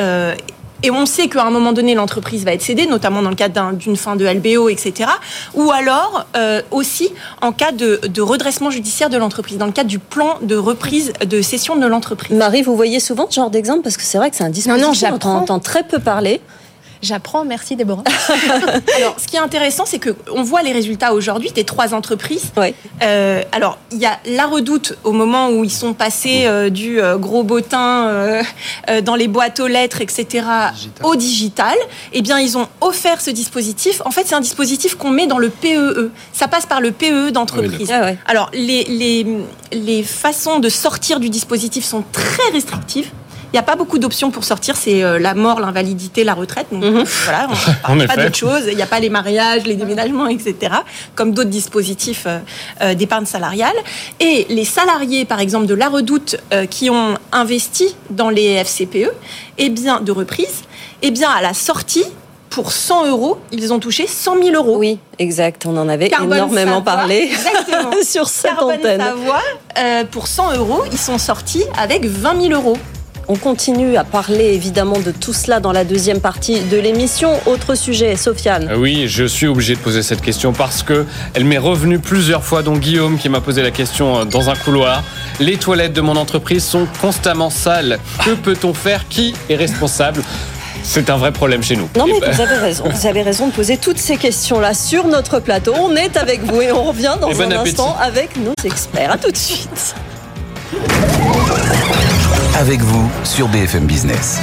[0.84, 3.74] et on sait qu'à un moment donné, l'entreprise va être cédée, notamment dans le cadre
[3.74, 5.10] d'une fin de LBO, etc.
[5.56, 7.10] Ou alors euh, aussi
[7.42, 11.14] en cas de, de, redressement judiciaire de l'entreprise, dans le cadre du plan de reprise
[11.26, 12.36] de cession de l'entreprise.
[12.36, 13.82] Marie, vous voyez souvent ce genre d'exemple?
[13.82, 16.42] Parce que c'est vrai que c'est un dispositif dont on entend très peu parler.
[17.02, 18.04] J'apprends, merci Déborah.
[18.98, 22.52] alors, ce qui est intéressant, c'est qu'on voit les résultats aujourd'hui des trois entreprises.
[22.58, 22.74] Ouais.
[23.04, 27.00] Euh, alors, il y a la redoute au moment où ils sont passés euh, du
[27.00, 28.44] euh, gros bottin euh,
[28.90, 31.06] euh, dans les boîtes aux lettres, etc., digital.
[31.06, 31.76] au digital.
[32.14, 34.02] Eh bien, ils ont offert ce dispositif.
[34.06, 36.10] En fait, c'est un dispositif qu'on met dans le PEE.
[36.34, 37.92] Ça passe par le PEE d'entreprise.
[37.94, 38.18] Ah ouais.
[38.26, 39.26] Alors, les, les,
[39.72, 43.12] les façons de sortir du dispositif sont très restrictives.
[43.48, 46.68] Il n'y a pas beaucoup d'options pour sortir, c'est euh, la mort, l'invalidité, la retraite.
[46.72, 46.84] Donc
[47.24, 47.48] voilà,
[47.88, 48.64] on ne parle pas d'autre chose.
[48.70, 50.56] Il n'y a pas les mariages, les déménagements, etc.
[51.16, 52.40] Comme d'autres dispositifs euh,
[52.82, 53.76] euh, d'épargne salariale.
[54.20, 56.38] Et les salariés, par exemple, de la Redoute,
[56.70, 59.12] qui ont investi dans les FCPE,
[59.58, 60.64] eh bien, de reprise,
[61.02, 62.06] eh bien, à la sortie,
[62.50, 64.78] pour 100 euros, ils ont touché 100 000 euros.
[64.78, 65.66] Oui, exact.
[65.66, 67.30] On en avait Carbone énormément Savoie, parlé
[68.04, 69.00] sur cette Carbone antenne.
[69.02, 69.42] Savoie,
[69.78, 72.78] euh, pour 100 euros, ils sont sortis avec 20 000 euros.
[73.30, 77.32] On continue à parler évidemment de tout cela dans la deuxième partie de l'émission.
[77.46, 78.70] Autre sujet, Sofiane.
[78.72, 82.46] Euh, Oui, je suis obligé de poser cette question parce que elle m'est revenue plusieurs
[82.46, 85.04] fois, dont Guillaume qui m'a posé la question euh, dans un couloir.
[85.42, 88.00] Les toilettes de mon entreprise sont constamment sales.
[88.24, 89.06] Que peut-on faire?
[89.10, 90.24] Qui est responsable?
[90.84, 91.90] C'est un vrai problème chez nous.
[91.98, 94.74] Non mais Et ben- vous avez raison, vous avez raison de poser toutes ces questions-là
[94.74, 95.74] sur notre plateau.
[95.78, 99.12] On est avec vous et on revient dans Et bon un instant avec nos experts.
[99.12, 99.96] À tout de suite.
[102.58, 104.42] Avec vous sur BFM Business.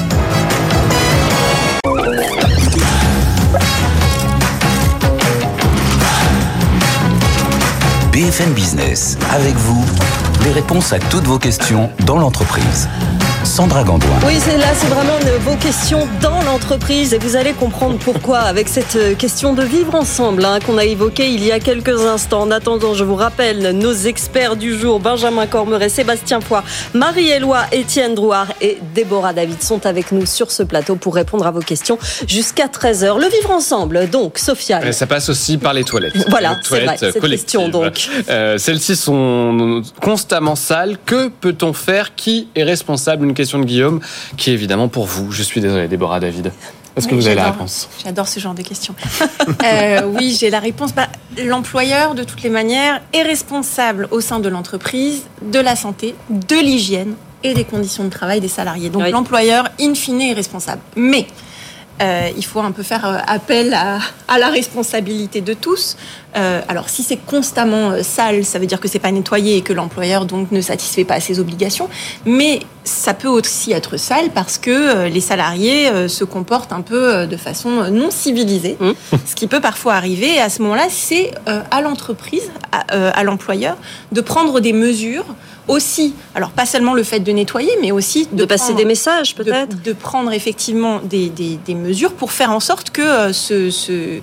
[8.12, 9.84] BFM Business, avec vous,
[10.44, 12.88] les réponses à toutes vos questions dans l'entreprise.
[13.44, 14.08] Sandra Gandoin.
[14.26, 18.68] Oui, c'est là, c'est vraiment vos questions dans l'entreprise et vous allez comprendre pourquoi avec
[18.68, 22.42] cette euh, question de vivre ensemble hein, qu'on a évoquée il y a quelques instants.
[22.42, 26.62] En attendant, je vous rappelle nos experts du jour, Benjamin Cormeret, Sébastien Foy,
[26.94, 31.50] Marie-Éloi, Étienne Drouard et Déborah David sont avec nous sur ce plateau pour répondre à
[31.50, 33.18] vos questions jusqu'à 13h.
[33.20, 34.84] Le vivre ensemble, donc, Sofiane.
[34.84, 36.14] Euh, Ça passe aussi par les toilettes.
[36.30, 37.60] Voilà, Les c'est vrai, toilettes cette collectives.
[37.60, 38.08] question, donc.
[38.30, 40.96] Euh, Celles-ci sont constamment sales.
[41.04, 42.14] Que peut-on faire?
[42.14, 43.33] Qui est responsable?
[43.34, 43.98] Une question de Guillaume,
[44.36, 45.32] qui est évidemment pour vous.
[45.32, 46.52] Je suis désolé, Déborah David.
[46.96, 48.94] Est-ce que Oui, vous avez la réponse J'adore ce genre de questions.
[49.64, 50.94] Euh, oui, j'ai la réponse.
[50.94, 51.08] Bah,
[51.44, 56.54] L'employeur, de toutes les manières, est responsable au sein de l'entreprise de la santé, de
[56.54, 58.88] l'hygiène et des conditions de travail des salariés.
[58.88, 59.10] Donc Oui.
[59.10, 60.82] l'employeur, in fine, est responsable.
[60.94, 61.26] Mais
[62.02, 65.96] euh, il faut un peu faire euh, appel à, à la responsabilité de tous.
[66.36, 69.60] Euh, alors, si c'est constamment euh, sale, ça veut dire que c'est pas nettoyé et
[69.62, 71.88] que l'employeur donc ne satisfait pas à ses obligations.
[72.26, 77.26] Mais ça peut aussi être sale parce que euh, les salariés se comportent un peu
[77.26, 78.90] de façon non civilisée, Mmh.
[79.26, 80.34] ce qui peut parfois arriver.
[80.34, 83.76] Et à ce moment-là, c'est à l'entreprise, à, à l'employeur,
[84.12, 85.24] de prendre des mesures
[85.66, 86.14] aussi.
[86.34, 89.34] Alors, pas seulement le fait de nettoyer, mais aussi de, De passer prendre- des messages,
[89.34, 93.70] peut-être de, prendre effectivement des, des- des mesures pour faire en sorte que euh, ce,
[93.70, 94.18] ce,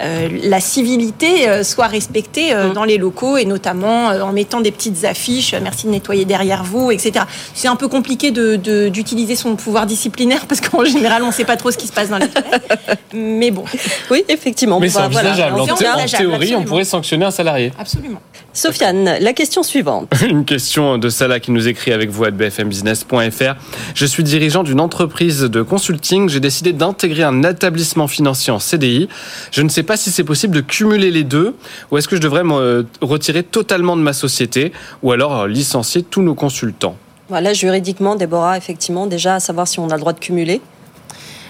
[0.00, 2.72] euh, la civilité soit respectée euh, Mm.
[2.72, 6.24] dans les locaux et notamment euh, en mettant des petites affiches, euh, merci de nettoyer
[6.24, 7.24] derrière vous, etc.
[7.54, 11.32] C'est un peu compliqué de- de- d'utiliser son pouvoir disciplinaire parce qu'en général on ne
[11.32, 12.98] sait pas trop ce qui se passe dans les toilettes.
[13.12, 13.64] Mais bon,
[14.10, 14.80] Oui, effectivement.
[14.80, 15.08] Mais c'est voilà.
[15.08, 15.60] envisageable.
[15.60, 15.66] En,
[16.06, 17.72] théorie, on pourrait sanctionner un salarié.
[17.78, 18.20] absolument.
[18.52, 20.08] Sofiane, la question suivante.
[20.28, 23.54] Une question de Salah qui nous écrit avec vous à bfmbusiness.fr.
[23.94, 26.28] Je suis dirigeant d'une entreprise de consulting.
[26.28, 29.08] J'ai décidé d'intégrer un établissement financier en CDI.
[29.50, 31.43] Je ne sais pas si c'est possible de cumuler les deux
[31.90, 36.02] ou est-ce que je devrais me retirer totalement de ma société ou alors euh, licencier
[36.02, 36.96] tous nos consultants?
[37.28, 40.60] Voilà, juridiquement, Déborah, effectivement, déjà à savoir si on a le droit de cumuler.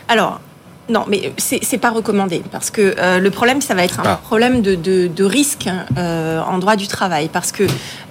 [0.08, 0.40] Alors,
[0.88, 4.20] non, mais c'est pas recommandé parce que euh, le problème, ça va être un Ah.
[4.22, 7.64] problème de, de, de risque euh, en droit du travail parce que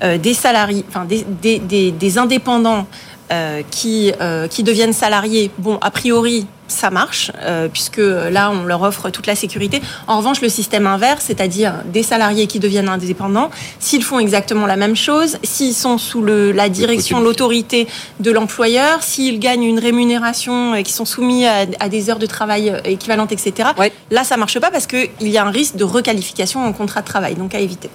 [0.03, 2.87] euh, des salariés, enfin des, des, des, des indépendants
[3.33, 8.63] euh, qui, euh, qui deviennent salariés, bon, a priori, ça marche, euh, puisque là, on
[8.65, 9.81] leur offre toute la sécurité.
[10.07, 14.75] En revanche, le système inverse, c'est-à-dire des salariés qui deviennent indépendants, s'ils font exactement la
[14.75, 17.87] même chose, s'ils sont sous le, la direction, l'autorité
[18.19, 22.27] de l'employeur, s'ils gagnent une rémunération et qui sont soumis à, à des heures de
[22.27, 23.91] travail équivalentes, etc., Ouais.
[24.11, 27.07] là, ça marche pas parce qu'il y a un risque de requalification en contrat de
[27.07, 27.89] travail, donc à éviter.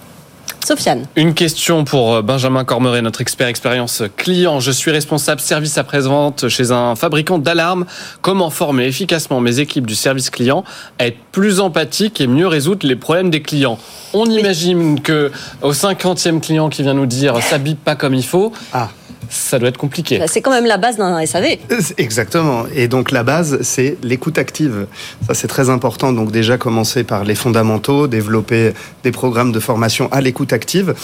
[0.65, 1.07] Sofiane.
[1.17, 4.61] Une question pour euh, Benjamin Cormeret, notre expert expérience client.
[4.61, 7.87] Je suis responsable service après-vente chez un fabricant d'alarmes.
[8.21, 10.65] Comment former efficacement mes équipes du service client
[10.99, 13.79] à être plus empathiques et mieux résoudre les problèmes des clients?
[14.13, 15.31] On imagine que
[15.63, 18.89] au 50e client qui vient nous dire ça bip pas comme il faut, Ah.
[19.31, 20.19] Ça doit être compliqué.
[20.19, 21.59] Bah, c'est quand même la base d'un SAV.
[21.99, 22.65] Exactement.
[22.75, 24.87] Et donc la base, c'est l'écoute active.
[25.27, 26.13] Ça, c'est très important.
[26.13, 30.95] Donc déjà commencer par les fondamentaux, développer des programmes de formation à l'écoute active.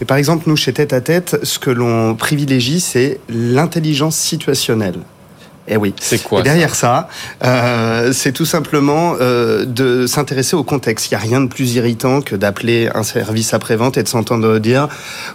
[0.00, 4.98] Mais par exemple, nous, chez Tête à Tête, ce que l'on privilégie, c'est l'intelligence situationnelle.
[5.68, 5.94] Eh oui.
[6.00, 7.08] C'est quoi Et derrière ça,
[7.44, 11.10] euh, c'est tout simplement euh, de s'intéresser au contexte.
[11.10, 14.58] Il n'y a rien de plus irritant que d'appeler un service après-vente et de s'entendre
[14.58, 14.88] dire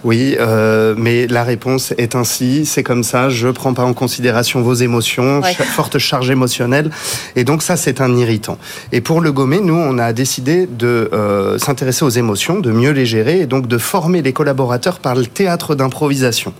[0.04, 4.60] oui, euh, mais la réponse est ainsi, c'est comme ça, je prends pas en considération
[4.60, 5.54] vos émotions, Ouais.
[5.54, 6.90] forte charge émotionnelle.
[7.34, 8.58] Et donc ça, c'est un irritant.
[8.92, 12.90] Et pour le gommer, nous, on a décidé de euh, s'intéresser aux émotions, de mieux
[12.90, 16.52] les gérer et donc de former les collaborateurs par le théâtre d'improvisation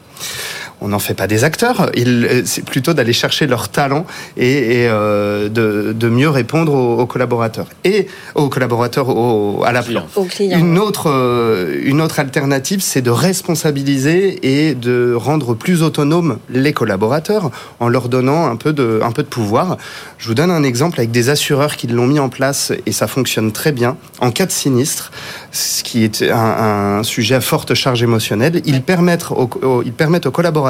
[0.80, 4.88] on n'en fait pas des acteurs, il- c'est plutôt d'aller chercher leur talent et, et,
[4.88, 10.06] euh, de, de mieux répondre aux, aux collaborateurs et aux collaborateurs au- à la plan.
[10.16, 10.58] Aux clients.
[10.58, 14.38] Une autre, euh, une autre alternative, c'est de responsabiliser
[14.68, 19.22] et de rendre plus autonomes les collaborateurs en leur donnant un peu de, un peu
[19.22, 19.76] de pouvoir.
[20.18, 23.06] Je vous donne un exemple avec des assureurs qui l'ont mis en place et ça
[23.06, 23.96] fonctionne très bien.
[24.20, 25.10] En cas de sinistre,
[25.50, 29.92] ce qui est un, un sujet à forte charge émotionnelle, ils permettent aux, aux- ils
[29.92, 30.67] permettent aux collaborateurs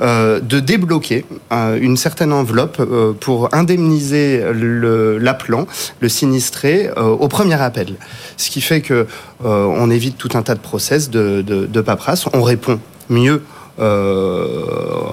[0.00, 5.66] euh, de débloquer euh, une certaine enveloppe euh, pour indemniser l'appelant,
[6.00, 7.94] le sinistré, au premier appel.
[8.36, 9.06] Ce qui fait que
[9.42, 12.26] on évite tout un tas de process de, de, de paperasse.
[12.32, 13.42] On répond mieux.
[13.78, 14.46] Euh,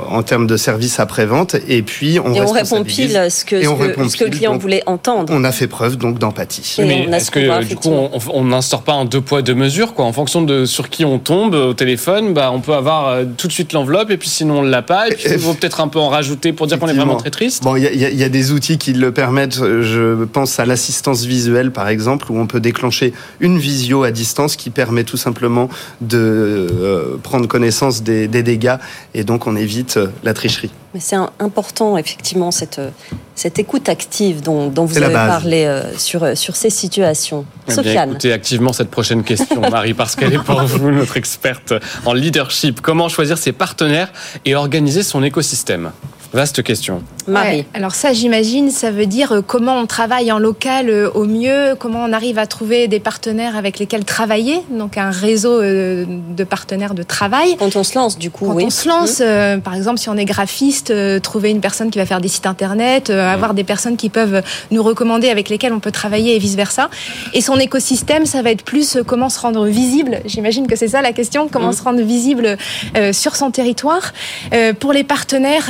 [0.10, 3.64] en termes de service après-vente et puis on Et on répond pile ce que, Et
[3.64, 5.34] ce que- répond ce que le client donc voulait entendre.
[5.36, 6.76] on a fait preuve donc d'empathie.
[6.80, 7.90] Mais est-ce que du coup
[8.34, 11.20] on n'instaure pas un deux poids deux mesures quoi En fonction de sur qui on
[11.20, 14.60] tombe au téléphone, bah on peut avoir euh, tout de suite l'enveloppe et puis sinon
[14.60, 16.88] on l'a pas et puis il faut peut-être un peu en rajouter pour dire qu'on
[16.88, 17.64] est vraiment très triste.
[17.64, 19.56] Bon, il y, a- y y des outils qui le permettent.
[19.64, 24.56] Je pense à l'assistance visuelle, par exemple, où on peut déclencher une visio à distance
[24.56, 25.70] qui permet tout simplement
[26.02, 28.78] de euh, prendre connaissance des, des dégâts
[29.14, 30.72] et donc on évite euh, la tricherie.
[30.94, 32.90] Mais c'est important, effectivement, cette, euh,
[33.36, 35.28] cette écoute active dont, dont vous avez base.
[35.28, 37.46] parlé euh, sur, sur ces situations.
[37.64, 38.10] Eh bien, Sofiane.
[38.12, 41.74] écoutez activement cette prochaine question, Marie, parce qu'elle est pour vous notre experte
[42.06, 42.82] en leadership.
[42.82, 44.12] Comment choisir ses partenaires
[44.46, 45.92] et organiser son écosystème?
[46.34, 47.04] Vaste question.
[47.28, 47.58] Marie.
[47.60, 51.26] Ouais, alors ça, j'imagine, ça veut dire euh, comment on travaille en local euh, au
[51.26, 56.06] mieux, comment on arrive à trouver des partenaires avec lesquels travailler, donc un réseau euh,
[56.08, 57.56] de partenaires de travail.
[57.58, 58.64] Quand on se lance, du coup, Quand oui.
[58.66, 62.00] on se lance, euh, par exemple, si on est graphiste, euh, trouver une personne qui
[62.00, 64.42] va faire des sites internet, euh, avoir des personnes qui peuvent
[64.72, 66.90] nous recommander avec lesquelles on peut travailler et vice versa.
[67.34, 70.20] Et son écosystème, ça va être plus comment se rendre visible.
[70.26, 72.58] J'imagine que c'est ça la question, comment se rendre visible
[72.98, 74.14] euh, sur son territoire.
[74.54, 75.70] Euh, pour les partenaires,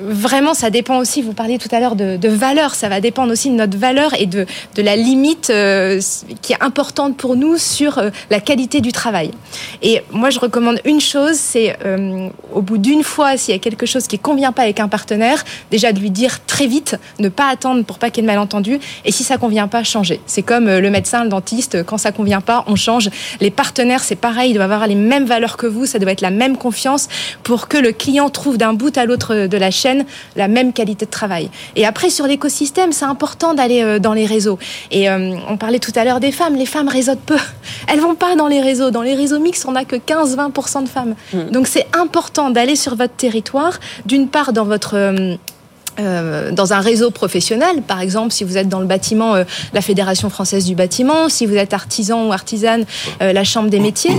[0.00, 1.22] vraiment, ça dépend aussi.
[1.22, 2.74] Vous parliez tout à l'heure de, de valeur.
[2.74, 6.00] Ça va dépendre aussi de notre valeur et de, la limite euh,
[6.42, 9.30] qui est importante pour nous sur euh, la qualité du travail.
[9.82, 13.60] Et moi, je recommande une chose, c'est euh, au bout d'une fois, s'il y a
[13.60, 17.28] quelque chose qui convient pas avec un partenaire, déjà de lui dire très vite, ne
[17.28, 18.78] pas attendre pour pas qu'il y ait de malentendu.
[19.04, 20.20] Et si ça convient pas, changer.
[20.26, 21.84] C'est comme le médecin, le dentiste.
[21.84, 23.10] Quand ça convient pas, on change.
[23.40, 24.50] Les partenaires, c'est pareil.
[24.50, 25.86] Ils doivent avoir les mêmes valeurs que vous.
[25.86, 27.08] Ça doit être la même confiance
[27.42, 30.04] pour que le client trouve d'un bout à l'autre de la chaîne
[30.36, 31.50] la même qualité de travail.
[31.76, 34.58] Et après, sur l'écosystème, c'est important d'aller euh, dans les réseaux.
[34.90, 36.56] Et euh, on parlait tout à l'heure des femmes.
[36.56, 37.38] Les femmes réseautent peu.
[37.88, 38.90] Elles vont pas dans les réseaux.
[38.90, 41.14] Dans les réseaux mixtes, on n'a que 15-20% de femmes.
[41.52, 44.94] Donc c'est important d'aller sur votre territoire, d'une part dans votre...
[44.96, 45.36] euh,
[45.98, 49.44] euh, dans un réseau professionnel, par exemple, si vous êtes dans le bâtiment, euh,
[49.74, 52.84] la Fédération française du bâtiment, si vous êtes artisan ou artisane,
[53.20, 54.14] euh, la Chambre des métiers,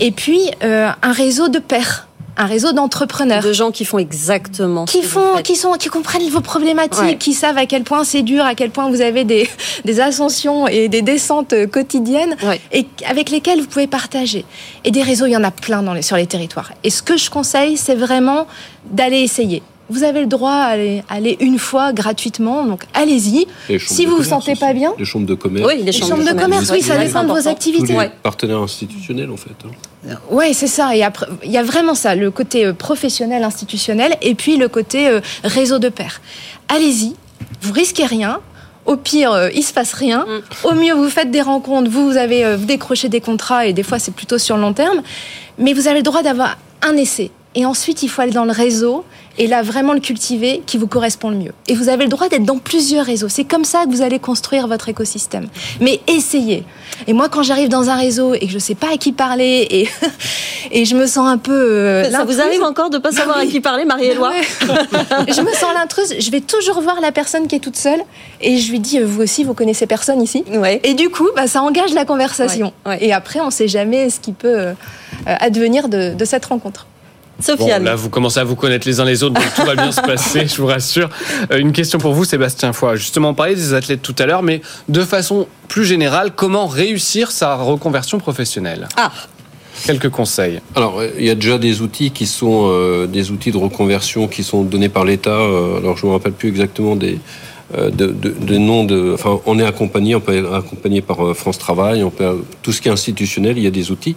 [0.00, 4.84] et puis un réseau de pairs, un réseau d'entrepreneurs De gens qui font exactement.
[4.86, 5.46] qui ce que vous font, faites.
[5.46, 7.16] qui sont, qui comprennent vos problématiques, Ouais.
[7.16, 9.48] qui savent à quel point c'est dur, à quel point vous avez des,
[9.84, 12.60] des ascensions et des descentes euh, quotidiennes, Ouais.
[12.72, 14.44] et avec lesquels vous pouvez partager.
[14.84, 16.72] Et des réseaux, il y en a plein dans les, sur les territoires.
[16.82, 18.46] Et ce que je conseille, c'est vraiment
[18.90, 19.62] d'aller essayer.
[19.90, 23.46] Vous avez le droit à aller, aller une fois gratuitement, donc allez-y.
[23.78, 25.66] Si vous vous sentez pas bien, Les chambres de commerce.
[25.70, 27.42] Oui, les les chambres, chambres de commerce, oui, ça dépend de vos important.
[27.42, 27.92] Tous activités.
[27.92, 28.10] les Ouais.
[28.22, 29.50] partenaires institutionnels, en fait.
[30.08, 30.14] hein.
[30.30, 30.96] Ouais, c'est ça.
[30.96, 34.68] Et après, il y a vraiment ça, le côté euh, professionnel, institutionnel, et puis le
[34.68, 36.22] côté euh, réseau de pairs.
[36.68, 37.14] Allez-y,
[37.60, 38.40] vous risquez rien.
[38.86, 40.26] Au pire, euh, il se passe rien.
[40.62, 43.72] Au mieux, vous faites des rencontres, vous, vous avez euh, vous décrochez des contrats, et
[43.74, 45.02] des fois, c'est plutôt sur le long terme.
[45.58, 47.30] Mais vous avez le droit d'avoir un essai.
[47.54, 49.04] Et ensuite, il faut aller dans le réseau
[49.38, 51.52] et là, vraiment le cultiver qui vous correspond le mieux.
[51.66, 53.28] Et vous avez le droit d'être dans plusieurs réseaux.
[53.28, 55.48] C'est comme ça que vous allez construire votre écosystème.
[55.80, 56.64] Mais essayez.
[57.08, 59.66] Et moi, quand j'arrive dans un réseau et que je sais pas à qui parler
[59.70, 59.88] et,
[60.70, 61.52] et je me sens un peu.
[61.52, 64.30] euh, Ça vous arrive encore de pas savoir à qui parler, Marie-Éloi
[64.68, 65.32] Ouais.
[65.32, 66.14] je me sens l'intruse.
[66.18, 68.00] Je vais toujours voir la personne qui est toute seule
[68.40, 70.80] et je lui dis euh, Vous aussi, vous connaissez personne ici Ouais.
[70.84, 72.72] Et du coup, bah, ça engage la conversation.
[72.86, 72.98] Ouais.
[73.04, 74.72] Et après, on sait jamais ce qui peut euh,
[75.26, 76.86] euh, advenir de, de cette rencontre.
[77.44, 77.82] Sofiane.
[77.82, 79.92] Bon, là, vous commencez à vous connaître les uns les autres, donc tout va bien
[79.92, 81.10] se passer, je vous rassure.
[81.52, 82.96] Euh, une question pour vous, Sébastien Foy.
[82.96, 87.30] Justement, on parlait des athlètes tout à l'heure, mais de façon plus générale, comment réussir
[87.30, 88.88] sa reconversion professionnelle?
[88.96, 89.12] Ah
[89.84, 90.60] Quelques conseils.
[90.76, 94.28] Alors, euh, il y a déjà des outils qui sont euh, des outils de reconversion
[94.28, 95.36] qui sont donnés par l'État.
[95.36, 97.18] Alors, je ne me rappelle plus exactement des, euh,
[97.72, 99.12] de, de, de noms de.
[99.14, 102.72] Enfin, on est accompagné, on peut être accompagné par euh, France Travail, on peut tout
[102.72, 104.16] ce qui est institutionnel, il y a des outils.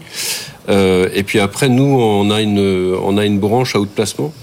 [0.70, 2.60] Euh, et puis après, nous, on a une,
[3.04, 4.34] on a une branche à haut de placement.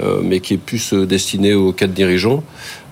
[0.00, 2.42] euh, mais qui est plus euh, destinée aux cadres dirigeants,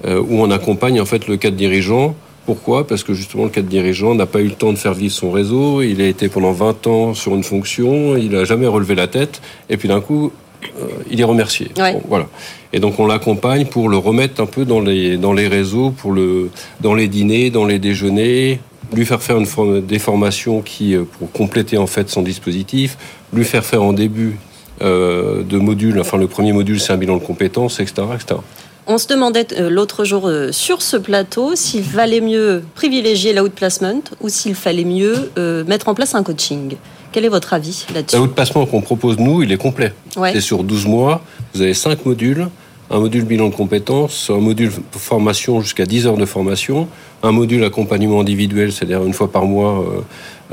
[0.04, 2.14] euh, où on accompagne en fait le cadre dirigeant
[2.46, 2.86] pourquoi?
[2.86, 5.32] Parce que justement, le cadre dirigeant n'a pas eu le temps de faire vivre son
[5.32, 5.82] réseau.
[5.82, 8.16] Il a été pendant 20 ans sur une fonction.
[8.16, 9.42] Il n'a jamais relevé la tête.
[9.68, 10.30] Et puis d'un coup,
[10.62, 11.72] euh, il est remercié.
[11.76, 11.94] Ouais.
[11.94, 12.28] Bon, voilà.
[12.76, 16.12] Et donc, on l'accompagne pour le remettre un peu dans les, dans les réseaux, pour
[16.12, 16.50] le,
[16.82, 18.60] dans les dîners, dans les déjeuners,
[18.92, 22.98] lui faire faire une forme, des formations qui, euh, pour compléter en fait son dispositif,
[23.32, 24.36] lui faire faire en début
[24.82, 28.08] euh, de module, enfin le premier module c'est un bilan de compétences, etc.
[28.14, 28.40] etc.
[28.88, 34.02] On se demandait euh, l'autre jour euh, sur ce plateau s'il valait mieux privilégier l'outplacement
[34.20, 36.76] ou s'il fallait mieux euh, mettre en place un coaching.
[37.10, 38.20] Quel est votre avis là-dessus?
[38.20, 39.92] Le placement qu'on propose, nous, il est complet.
[40.16, 40.32] Ouais.
[40.32, 41.22] C'est sur 12 mois.
[41.52, 42.48] Vous avez 5 modules.
[42.90, 46.86] Un module bilan de compétences, un module formation jusqu'à 10 heures de formation,
[47.24, 49.80] un module accompagnement individuel, c'est-à-dire une fois par mois,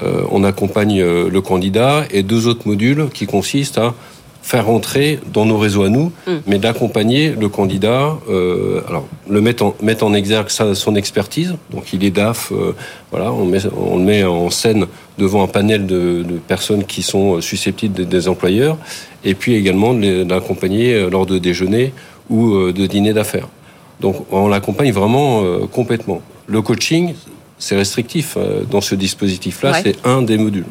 [0.01, 3.93] euh, euh, on accompagne euh, le candidat, et deux autres modules qui consistent à
[4.41, 6.31] faire rentrer dans nos réseaux à nous, Mm.
[6.47, 11.55] mais d'accompagner le candidat, euh, alors le mettre en, mettre en exergue sa- son expertise,
[11.71, 12.73] donc il est DAF, euh,
[13.11, 17.03] voilà, on, met, on le met en scène devant un panel de, de personnes qui
[17.03, 18.77] sont susceptibles des, des employeurs,
[19.23, 21.93] et puis également de euh, lors de déjeuner
[22.29, 23.47] ou euh, de dîner d'affaires.
[23.99, 26.21] Donc on l'accompagne vraiment euh, complètement.
[26.47, 27.13] Le coaching,
[27.59, 29.81] c'est restrictif euh, dans ce dispositif-là, Ouais.
[29.83, 30.65] c'est un des modules.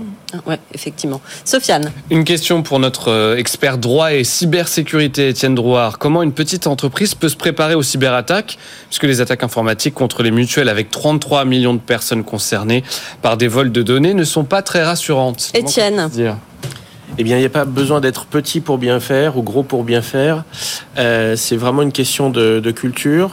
[0.47, 1.21] Oui, effectivement.
[1.45, 5.99] Sofiane, Une question pour notre expert droit et cybersécurité, Étienne Drouard.
[5.99, 8.57] Comment une petite entreprise peut se préparer aux cyberattaques?
[8.88, 12.83] Puisque les attaques informatiques contre les mutuelles, avec 33 millions de personnes concernées
[13.21, 15.51] par des vols de données, ne sont pas très rassurantes.
[15.55, 16.09] Comment Étienne.
[16.09, 16.38] dire?
[17.18, 19.85] Eh bien, il n'y a pas besoin d'être petit pour bien faire ou gros pour
[19.85, 20.44] bien faire.
[20.98, 23.33] Euh, c'est vraiment une question de, de culture.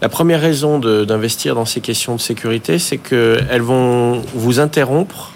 [0.00, 5.32] La première raison d'investir dans ces questions de sécurité, c'est qu'elles vont vous interrompre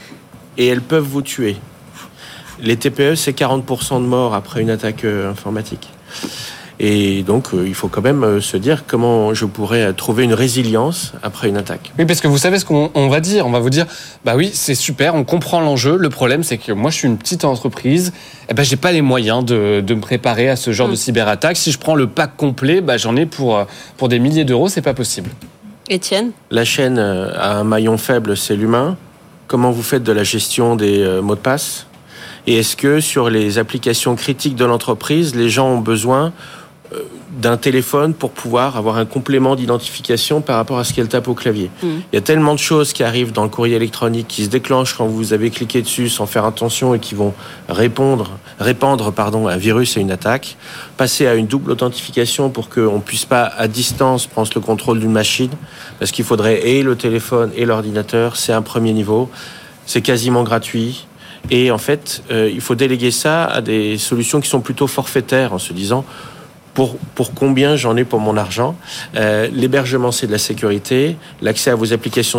[0.59, 1.57] et elles peuvent vous tuer.
[2.61, 5.91] Les TPE, c'est 40% de morts après une attaque euh, informatique.
[6.79, 10.25] Et donc, euh, il faut quand même euh, se dire comment je pourrais euh, trouver
[10.25, 11.91] une résilience après une attaque.
[11.99, 13.47] Oui, parce que vous savez ce qu'on on va dire.
[13.47, 13.87] On va vous dire,
[14.27, 15.97] bah oui, c'est super, on comprend l'enjeu.
[15.97, 18.13] Le problème, c'est que moi, je suis une petite entreprise.
[18.51, 20.91] Eh ben, j'ai pas les moyens de, de me préparer à ce genre Mm.
[20.91, 21.57] de cyberattaque.
[21.57, 23.65] Si je prends le pack complet, bah, j'en ai pour,
[23.97, 24.69] pour des milliers d'euros.
[24.69, 25.31] C'est pas possible.
[25.89, 28.97] Étienne, La chaîne a un maillon faible, c'est l'humain.
[29.47, 31.87] Comment vous faites de la gestion des mots de passe?
[32.49, 36.33] Et est-ce que sur les applications critiques de l'entreprise, les gens ont besoin
[37.37, 41.35] d'un téléphone pour pouvoir avoir un complément d'identification par rapport à ce qu'elle tape au
[41.35, 41.87] clavier Mm.
[42.13, 44.95] Il y a tellement de choses qui arrivent dans le courrier électronique qui se déclenchent
[44.95, 47.35] quand vous avez cliqué dessus sans faire attention et qui vont
[47.69, 50.57] répondre, répandre pardon, un virus et une attaque.
[50.97, 55.13] Passer à une double authentification pour qu'on puisse pas à distance prendre le contrôle d'une
[55.13, 55.51] machine
[55.99, 58.37] parce qu'il faudrait et le téléphone et l'ordinateur.
[58.37, 59.31] C'est un premier niveau.
[59.87, 61.07] C'est quasiment gratuit.
[61.51, 65.53] Et en fait, euh, il faut déléguer ça à des solutions qui sont plutôt forfaitaires
[65.53, 66.05] en se disant
[66.77, 68.77] pour, pour combien j'en ai pour mon argent?
[69.17, 71.17] Euh, L'hébergement, c'est de la sécurité.
[71.43, 72.39] L'accès à vos applications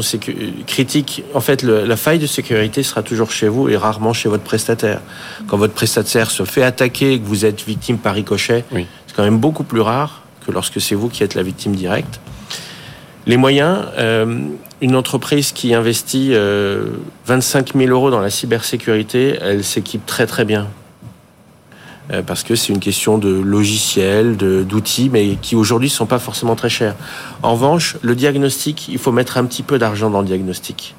[0.68, 4.30] critiques, en fait, le- la faille de sécurité sera toujours chez vous et rarement chez
[4.30, 5.02] votre prestataire.
[5.48, 8.86] Quand votre prestataire se fait attaquer et que vous êtes victime par ricochet, Oui.
[9.08, 12.20] c'est quand même beaucoup plus rare que lorsque c'est vous qui êtes la victime directe.
[13.26, 14.40] Les moyens, euh,
[14.82, 16.86] une entreprise qui investit euh,
[17.26, 20.68] 25 000 euros dans la cybersécurité, elle s'équipe très très bien.
[22.14, 26.06] Euh, parce que c'est une question de logiciel, de- d'outils, mais qui aujourd'hui ne sont
[26.06, 26.96] pas forcément très chers.
[27.44, 30.96] En revanche, le diagnostic, il faut mettre un petit peu d'argent dans le diagnostic.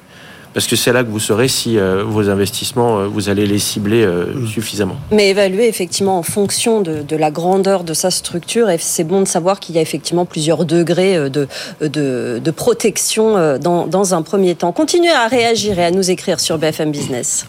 [0.53, 3.59] Parce que c'est là que vous saurez si euh, vos investissements, euh, vous allez les
[3.59, 4.95] cibler euh, suffisamment.
[5.11, 9.21] mais évaluer effectivement en fonction de, de la grandeur de sa structure, et c'est bon
[9.21, 11.47] de savoir qu'il y a effectivement plusieurs degrés de,
[11.81, 14.71] de, de protection dans, dans un premier temps.
[14.71, 17.45] Continuez à réagir et à nous écrire sur BFM Business.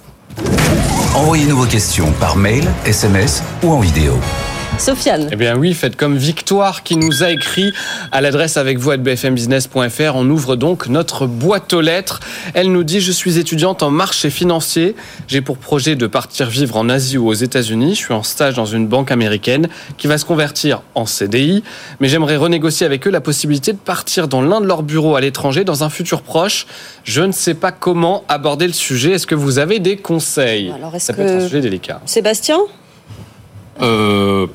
[1.14, 4.14] Envoyez-nous vos questions par mail, SMS ou en vidéo.
[4.80, 7.70] Sofiane, Eh bien oui, faites comme Victoire qui nous a écrit
[8.12, 10.14] à l'adresse avec vous à bfmbusiness.fr.
[10.14, 12.20] On ouvre donc notre boîte aux lettres.
[12.54, 14.96] Elle nous dit Je suis étudiante en marché financier.
[15.28, 17.90] J'ai pour projet de partir vivre en Asie ou aux États-Unis.
[17.94, 21.62] Je suis en stage dans une banque américaine qui va se convertir en CDI.
[22.00, 25.20] Mais j'aimerais renégocier avec eux la possibilité de partir dans l'un de leurs bureaux à
[25.20, 26.66] l'étranger dans un futur proche.
[27.04, 29.12] Je ne sais pas comment aborder le sujet.
[29.12, 30.72] Est-ce que vous avez des conseils?
[30.74, 32.00] Alors, Ça peut être un sujet délicat.
[32.06, 32.56] Sébastien?
[33.82, 34.46] Euh,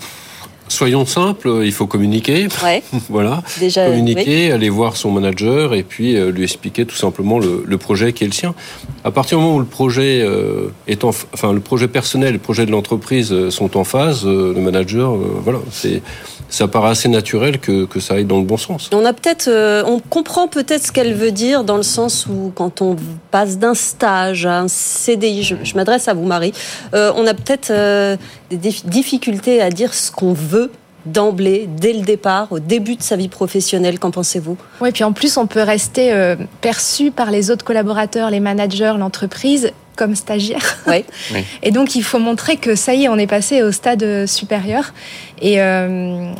[0.67, 2.47] Soyons simples, il faut communiquer.
[2.63, 2.81] Ouais.
[3.09, 3.43] voilà.
[3.59, 7.77] Déjà, communiquer, aller voir son manager et puis euh, lui expliquer tout simplement le, le,
[7.77, 8.55] projet qui est le sien.
[9.03, 12.39] À partir du moment où le projet euh, est en, enfin le projet personnel, le
[12.39, 16.01] projet de l'entreprise euh, sont en phase, euh, le manager, euh, voilà, c'est
[16.49, 18.89] ça paraît assez naturel que, que, ça aille dans le bon sens.
[18.93, 22.51] On a peut-être, euh, on comprend peut-être ce qu'elle veut dire dans le sens où
[22.55, 22.95] quand on
[23.31, 26.53] passe d'un stage à un CDI, je, je m'adresse à vous Marie,
[26.93, 28.17] euh, on a peut-être euh,
[28.49, 30.71] des difficultés à dire ce qu'on veut
[31.05, 33.99] d'emblée, dès le départ, au début de sa vie professionnelle.
[33.99, 34.57] Qu'en pensez-vous?
[34.81, 38.93] Oui, puis en plus, on peut rester euh, perçu par les autres collaborateurs, les managers,
[38.97, 40.77] l'entreprise comme stagiaire.
[40.87, 41.03] Oui.
[41.33, 41.43] oui.
[41.63, 44.93] Et donc, il faut montrer que ça y est, on est passé au stade supérieur.
[45.41, 46.31] Et euh,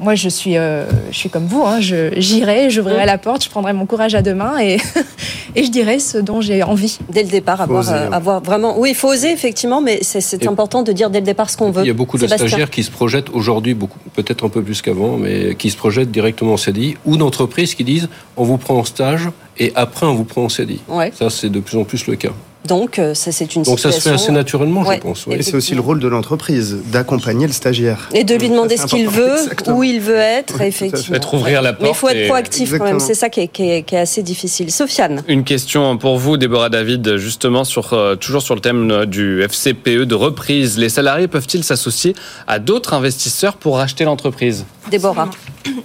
[0.00, 1.62] moi, je suis, euh, je suis comme vous.
[1.62, 4.78] Hein, J'irai, j'ouvrirai la porte, je prendrai mon courage à deux mains et,
[5.56, 6.98] et je dirai ce dont j'ai envie.
[7.10, 8.78] Dès le départ, avoir, oser, euh, avoir vraiment.
[8.78, 11.70] Oui, il faut oser, effectivement, mais c'est important de dire dès le départ ce qu'on
[11.70, 11.82] veut.
[11.82, 12.44] Il y a beaucoup Sébastien.
[12.44, 13.76] de stagiaires qui se projettent aujourd'hui,
[14.14, 17.84] peut-être un peu plus qu'avant, mais qui se projettent directement en CDI, ou d'entreprises qui
[17.84, 19.28] disent on vous prend en stage
[19.58, 20.80] et après on vous prend en CDI.
[20.88, 21.12] Ouais.
[21.14, 22.32] Ça, c'est de plus en plus le cas.
[22.66, 23.90] Donc, euh, ça, c'est une Donc situation...
[23.90, 24.96] ça se fait assez naturellement, Ouais.
[24.96, 25.26] je pense.
[25.30, 28.08] Et c'est aussi le rôle de l'entreprise d'accompagner le stagiaire.
[28.12, 29.78] Et de lui demander ce qu'il veut, Exactement.
[29.78, 31.16] où il veut être, Oui, effectivement.
[31.16, 33.40] Être ouvrir la Mais il faut porte être et- proactif quand même, c'est ça qui
[33.40, 34.70] est, qui, est, qui est assez difficile.
[34.70, 39.06] Sofiane, Une question pour vous, Déborah David, justement sur euh, toujours sur le thème euh,
[39.06, 40.76] du FCPE de reprise.
[40.76, 42.14] Les salariés peuvent-ils s'associer
[42.46, 44.66] à d'autres investisseurs pour racheter l'entreprise?
[44.90, 45.30] Déborah.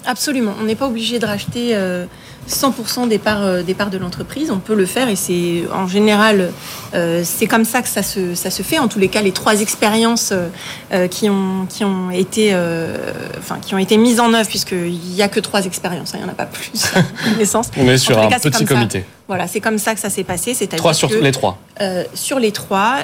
[0.05, 0.53] Absolument.
[0.61, 2.05] On n'est pas obligé de racheter euh,
[2.49, 4.51] 100% des parts, euh, des parts de l'entreprise.
[4.51, 6.51] On peut le faire et c'est en général,
[6.93, 8.77] euh, c'est comme ça que ça se, ça se fait.
[8.79, 10.47] En tous les cas, les trois expériences euh,
[10.93, 12.97] euh, qui, ont, qui, ont été, euh,
[13.39, 16.23] enfin, qui ont été mises en œuvre, puisqu'il n'y a que trois expériences, hein, il
[16.23, 16.99] n'y en a pas plus, à.
[17.35, 18.73] On est sur un cas, petit comme ça.
[18.75, 19.05] comité.
[19.27, 20.53] Voilà, c'est comme ça que ça s'est passé.
[20.53, 21.57] C'est-à-dire Trois sur que, les trois.
[21.81, 22.97] euh, sur les trois,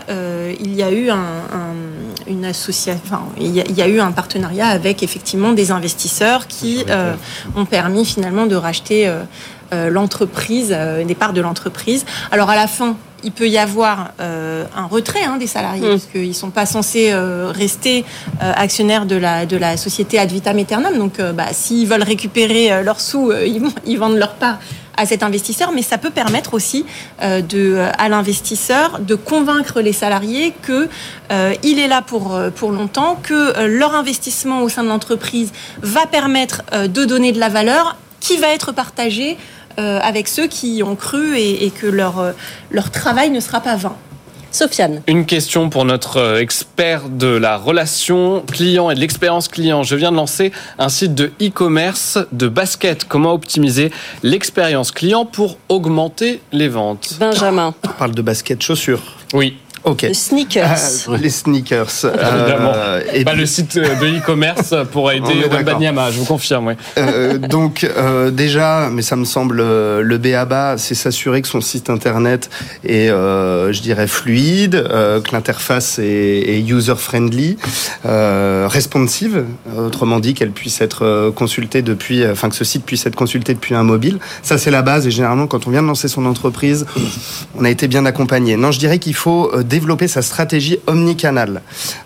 [0.60, 3.88] il y a eu un, un- une association, enfin, il y, a, il y a
[3.88, 7.14] eu un partenariat avec effectivement des investisseurs qui euh,
[7.56, 9.22] ont permis finalement de racheter euh,
[9.74, 12.06] euh, l'entreprise, euh, des parts de l'entreprise.
[12.32, 15.92] Alors à la fin, il peut y avoir euh, un retrait hein, des salariés, Mm.
[15.92, 18.04] parce qu'ils ne sont pas censés euh, rester
[18.42, 20.98] euh, actionnaires de la, de la société ad vitam aeternam.
[20.98, 24.58] Donc euh, bah, s'ils veulent récupérer euh, leurs sous, euh, ils, ils vendent leur part
[24.98, 26.86] à cet investisseur, mais ça peut permettre aussi
[27.22, 30.90] euh, de, à l'investisseur de convaincre les salariés que
[31.32, 36.06] euh, est là pour, euh, longtemps, que euh, leur investissement au sein de l'entreprise va
[36.06, 39.38] permettre euh, de donner de la valeur qui va être partagée
[39.80, 42.32] euh, avec ceux qui y ont cru et, que euh,
[42.72, 43.96] leur travail ne sera pas vain.
[44.52, 45.02] Sofiane.
[45.08, 49.84] Une question pour notre euh, expert de la relation client et de l'expérience client.
[49.84, 53.06] Je viens de lancer un site de e-commerce de basket.
[53.06, 53.92] Comment optimiser
[54.24, 57.16] l'expérience client pour augmenter les ventes?
[57.20, 57.74] Benjamin.
[57.86, 59.18] On parle de basket chaussures.
[59.34, 60.06] Oui, Ok.
[60.14, 61.08] Sneakers.
[61.08, 62.06] Ah, les sneakers.
[62.06, 62.72] évidemment.
[62.76, 65.46] Euh, et Pas le site euh, de e-commerce pour aider.
[65.66, 66.68] Banyama, je vous confirme.
[66.68, 66.74] Oui.
[66.98, 71.42] Euh, donc euh, déjà, mais ça me semble euh, le B à bas, c'est s'assurer
[71.42, 72.50] que son site internet
[72.88, 77.58] est, euh, je dirais, fluide, euh, que l'interface est, est user-friendly,
[78.06, 79.46] euh, responsive,
[79.78, 83.54] autrement dit qu'elle puisse être euh, consultée depuis, enfin que ce site puisse être consulté
[83.54, 84.20] depuis un mobile.
[84.44, 86.86] Ça c'est la base et généralement quand on vient de lancer son entreprise,
[87.58, 88.58] on a été bien accompagné.
[88.58, 91.62] Non, je dirais qu'il faut euh, développer sa stratégie omnicanal,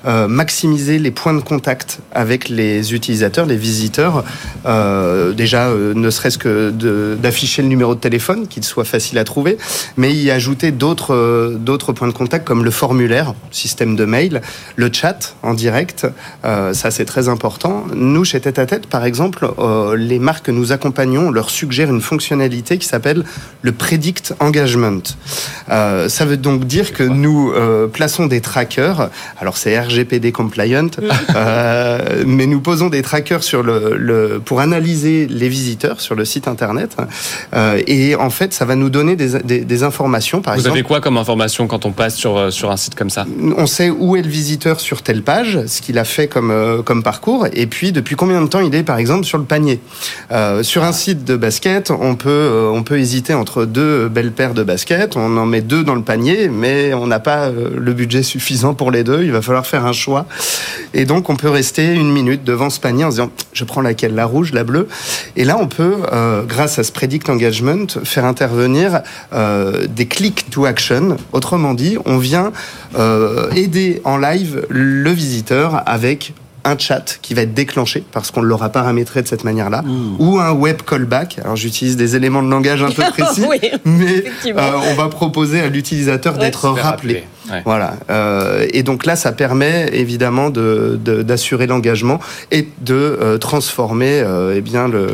[0.05, 4.23] euh, maximiser les points de contact avec les utilisateurs, les visiteurs.
[4.67, 6.69] Euh, déjà, euh, ne serait-ce que
[7.15, 9.57] d'afficher le numéro de téléphone, qu'il soit facile à trouver,
[9.97, 14.41] mais y ajouter d'autres d'autres points de contact comme le formulaire, système de mail,
[14.75, 16.05] le chat en direct.
[16.43, 17.85] Ça, c'est très important.
[17.93, 19.49] Nous, chez Tête à Tête, par exemple,
[19.97, 23.23] les marques que nous accompagnons leur suggèrent une fonctionnalité qui s'appelle
[23.61, 25.03] le Predict Engagement.
[25.67, 29.09] Ça veut donc dire que nous euh, plaçons des trackers.
[29.39, 30.87] Alors c'est RGPD compliant,
[31.35, 36.25] euh, mais nous posons des trackers sur le, le- pour analyser les visiteurs sur le
[36.25, 36.95] site internet.
[37.53, 40.41] Euh, et en fait, ça va nous donner des, des- des informations.
[40.41, 43.09] Par Vous exemple, avez quoi comme information quand on passe sur, sur un site comme
[43.09, 43.25] ça?
[43.57, 46.81] On sait où est le visiteur sur telle page, ce qu'il a fait comme, euh,
[46.81, 49.79] comme parcours, et puis depuis combien de temps il est, par exemple, sur le panier?
[50.31, 54.31] Euh, sur un site de basket, on peut, euh, on peut hésiter entre deux belles
[54.31, 57.69] paires de baskets, on en met deux dans le panier, mais on n'a pas euh,
[57.77, 60.25] le budget suffisant pour les deux, il va falloir faire un choix.
[60.93, 63.81] Et donc on peut rester une minute devant ce panier en se disant, je prends
[63.81, 64.87] laquelle, la rouge, la bleue.
[65.35, 69.01] Et là, on peut, euh, grâce à ce Predict Engagement, faire intervenir
[69.33, 71.17] euh, des click to action.
[71.31, 72.51] Autrement dit, on vient
[72.97, 76.33] euh, aider en live le visiteur avec
[76.65, 79.83] un chat qui va être déclenché parce qu'on l'aura paramétré de cette manière-là,
[80.19, 81.37] ou un web callback.
[81.43, 85.61] Alors j'utilise des éléments de langage un peu précis, Oui, mais euh, on va proposer
[85.61, 87.23] à l'utilisateur d'être rappelé.
[87.51, 87.61] Ouais.
[87.65, 87.93] Voilà.
[88.09, 92.19] Euh, et donc là, ça permet évidemment de- de- d'assurer l'engagement
[92.51, 95.07] et de euh, transformer euh, eh bien le,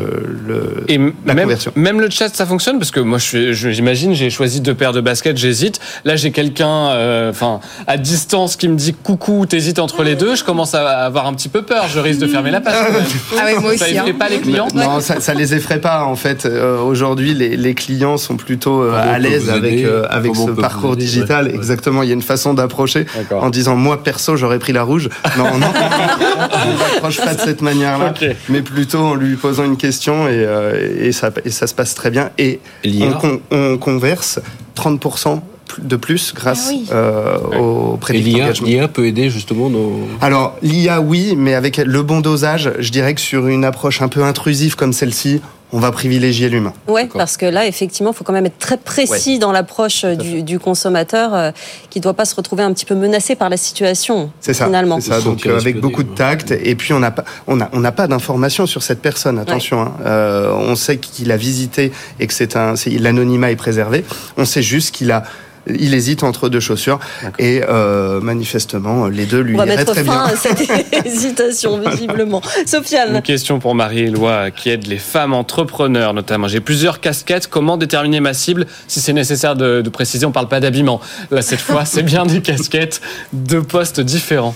[0.46, 1.72] le- Et la même, conversion.
[1.76, 2.78] même le chat, ça fonctionne?
[2.78, 5.78] Parce que moi, j'imagine, j'ai choisi deux paires de baskets, j'hésite.
[6.04, 10.34] Là, j'ai quelqu'un, euh, enfin, à distance qui me dit coucou, t'hésites entre les deux.
[10.34, 11.86] Je commence à avoir un petit peu peur.
[11.88, 12.74] Je risque de fermer la page.
[13.38, 13.94] Ah ouais, moi Ça aussi.
[13.94, 14.14] effraie hein.
[14.18, 14.68] pas les clients.
[14.74, 16.46] Non, ça, ça les effraie pas en fait.
[16.46, 20.94] Euh, Aujourd'hui, les, les clients sont plutôt euh, à l'aise avec euh, avec ce parcours
[20.94, 21.46] aider, digital.
[21.46, 21.54] ouais.
[21.54, 25.08] Exactement, il y a une façon d'approcher en disant moi perso j'aurais pris la rouge.
[25.36, 25.66] Non, non,
[26.66, 28.14] on n'approche pas de cette manière-là,
[28.48, 31.94] mais plutôt en lui posant une question et, euh, et ça et ça se passe
[31.94, 34.40] très bien et on, con- on converse
[34.76, 35.40] 30%
[35.78, 36.86] de plus grâce Ah oui.
[36.92, 37.98] euh, au
[38.42, 38.66] d'engagement.
[38.66, 40.06] l'IA peut aider justement nos...
[40.20, 44.08] Alors, l'IA, oui, mais avec le bon dosage, je dirais que sur une approche un
[44.08, 45.40] peu intrusive comme celle-ci,
[45.72, 46.72] on va privilégier l'humain.
[46.86, 47.18] Ouais, D'accord.
[47.18, 50.58] parce que là, effectivement, il faut quand même être très précis dans l'approche du, du
[50.58, 51.50] consommateur euh,
[51.90, 54.66] qui ne doit pas se retrouver un petit peu menacé par la situation, C'est ça.
[54.66, 55.00] finalement.
[55.00, 55.20] C'est ça.
[55.20, 56.50] Donc, euh, avec beaucoup de tact.
[56.52, 59.38] Et puis, on n'a pas, on a, on n'a pas d'informations sur cette personne.
[59.38, 59.80] Attention.
[59.82, 59.92] hein.
[60.04, 64.04] Euh, on sait qu'il a visité et que c'est un, c'est- l'anonymat est préservé.
[64.36, 65.22] On sait juste qu'il a,
[65.66, 66.98] il hésite entre deux chaussures
[67.38, 70.34] et euh, manifestement les deux lui On va mettre très fin bien.
[70.34, 70.62] à cette
[71.06, 72.42] hésitation, visiblement.
[72.66, 76.48] Sofiane, Une question pour Marie-Éloi qui aide les femmes entrepreneurs notamment.
[76.48, 77.46] J'ai plusieurs casquettes.
[77.46, 81.00] Comment déterminer ma cible Si c'est nécessaire de, de préciser, on parle pas d'habillement.
[81.30, 83.00] Là, cette fois, c'est bien des casquettes
[83.32, 84.54] de postes différents.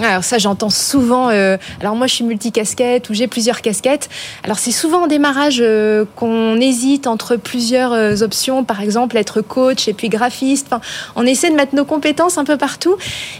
[0.00, 1.28] Alors ça, j'entends souvent.
[1.30, 4.08] euh, alors moi, je suis multicasquette ou j'ai plusieurs casquettes.
[4.44, 8.62] Alors c'est souvent en démarrage euh, qu'on hésite entre plusieurs euh, options.
[8.62, 10.68] Par exemple, être coach et puis graphiste.
[11.16, 12.96] On essaie de mettre nos compétences un peu partout.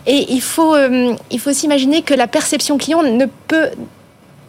[0.07, 3.71] Et il faut, euh, il faut s'imaginer que la perception client ne peut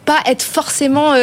[0.04, 1.14] pas être forcément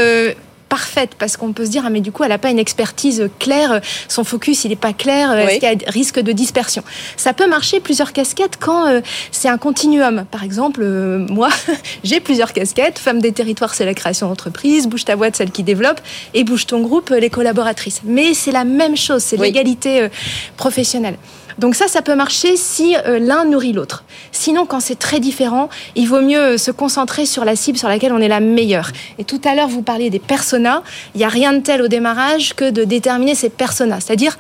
[0.70, 3.30] parfaite parce qu'on peut se dire ah mais du coup elle n'a pas une expertise
[3.40, 5.42] claire son focus il n'est pas clair Oui.
[5.44, 6.84] est-ce qu'il y a risque de dispersion?
[7.16, 9.02] Ça peut marcher plusieurs casquettes quand euh,
[9.32, 10.26] c'est un continuum.
[10.30, 11.50] Par exemple euh, moi
[12.04, 13.00] j'ai plusieurs casquettes.
[13.00, 14.88] Femme des territoires c'est la création d'entreprise.
[14.88, 16.02] Bouge ta boîte celle qui développe.
[16.34, 18.02] Et bouge ton groupe euh, les collaboratrices.
[18.04, 19.48] Mais c'est la même chose c'est Oui.
[19.48, 20.10] l'égalité euh,
[20.58, 21.18] professionnelle
[21.58, 24.04] donc ça, ça peut marcher si euh, l'un nourrit l'autre.
[24.32, 27.88] Sinon, quand c'est très différent, il vaut mieux euh, se concentrer sur la cible sur
[27.88, 28.92] laquelle on est la meilleure.
[29.18, 30.84] Et tout à l'heure, vous parliez des personas.
[31.16, 34.38] Il n'y a rien de tel au démarrage que de déterminer ces personas, c'est-à-dire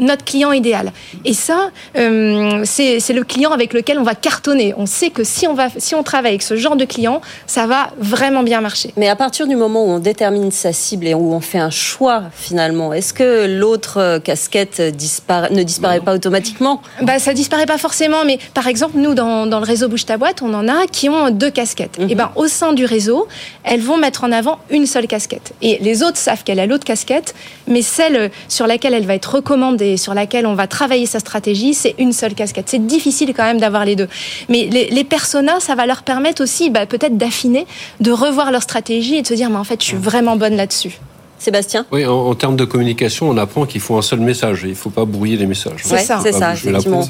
[0.00, 0.92] notre client idéal.
[1.24, 4.74] Et ça, euh, c'est le client avec lequel on va cartonner.
[4.76, 7.66] On sait que si on, va, si on travaille avec ce genre de client, ça
[7.66, 8.92] va vraiment bien marcher.
[8.96, 11.70] mais à partir du moment où on détermine sa cible et où on fait un
[11.70, 16.82] choix, finalement, est-ce que l'autre euh, casquette dispara- ne disparaît pas automatiquement?
[17.02, 20.16] Bah, ça disparaît pas forcément, mais par exemple, nous, dans, dans le réseau Bouge ta
[20.16, 21.98] boîte, on en a qui ont deux casquettes.
[21.98, 22.10] Mhm.
[22.10, 23.28] Et ben, au sein du réseau,
[23.64, 25.52] elles vont mettre en avant une seule casquette.
[25.62, 27.34] Et les autres savent qu'elle a l'autre casquette,
[27.66, 31.74] mais celle sur laquelle elle va être recommandée, sur laquelle on va travailler sa stratégie,
[31.74, 32.68] c'est une seule casquette.
[32.68, 34.08] C'est difficile quand même d'avoir les deux.
[34.48, 37.66] Mais les, les personas, ça va leur permettre aussi, bah, peut-être d'affiner,
[38.00, 40.56] de revoir leur stratégie et de se dire, mais en fait, je suis vraiment bonne
[40.56, 40.98] là-dessus.
[41.38, 41.86] Sébastien?
[41.90, 44.60] Oui, en, en termes de communication, on apprend qu'il faut un seul message.
[44.64, 45.80] Il ne faut pas brouiller les messages.
[45.82, 46.20] C'est ça.
[46.22, 47.02] c'est ça, effectivement.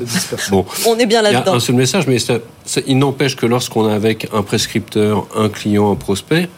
[0.50, 1.54] Bon, On est bien il y a là-dedans.
[1.54, 5.48] un seul message, mais ça- ça- il n'empêche que lorsqu'on est avec un prescripteur, un
[5.48, 6.48] client, un prospect,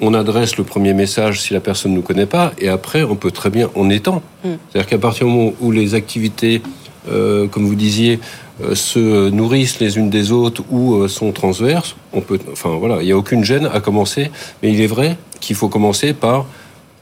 [0.00, 3.16] on adresse le premier message si la personne ne nous connaît pas, et après, on
[3.16, 4.22] peut très bien, on étend.
[4.44, 4.50] Mm.
[4.70, 6.62] C'est-à-dire qu'à partir du moment où les activités,
[7.10, 8.20] euh, comme vous disiez,
[8.62, 12.98] euh, se nourrissent les unes des autres ou euh, sont transverses, on peut, enfin voilà,
[13.00, 14.30] il n'y a aucune gêne à commencer,
[14.62, 16.46] mais il est vrai qu'il faut commencer par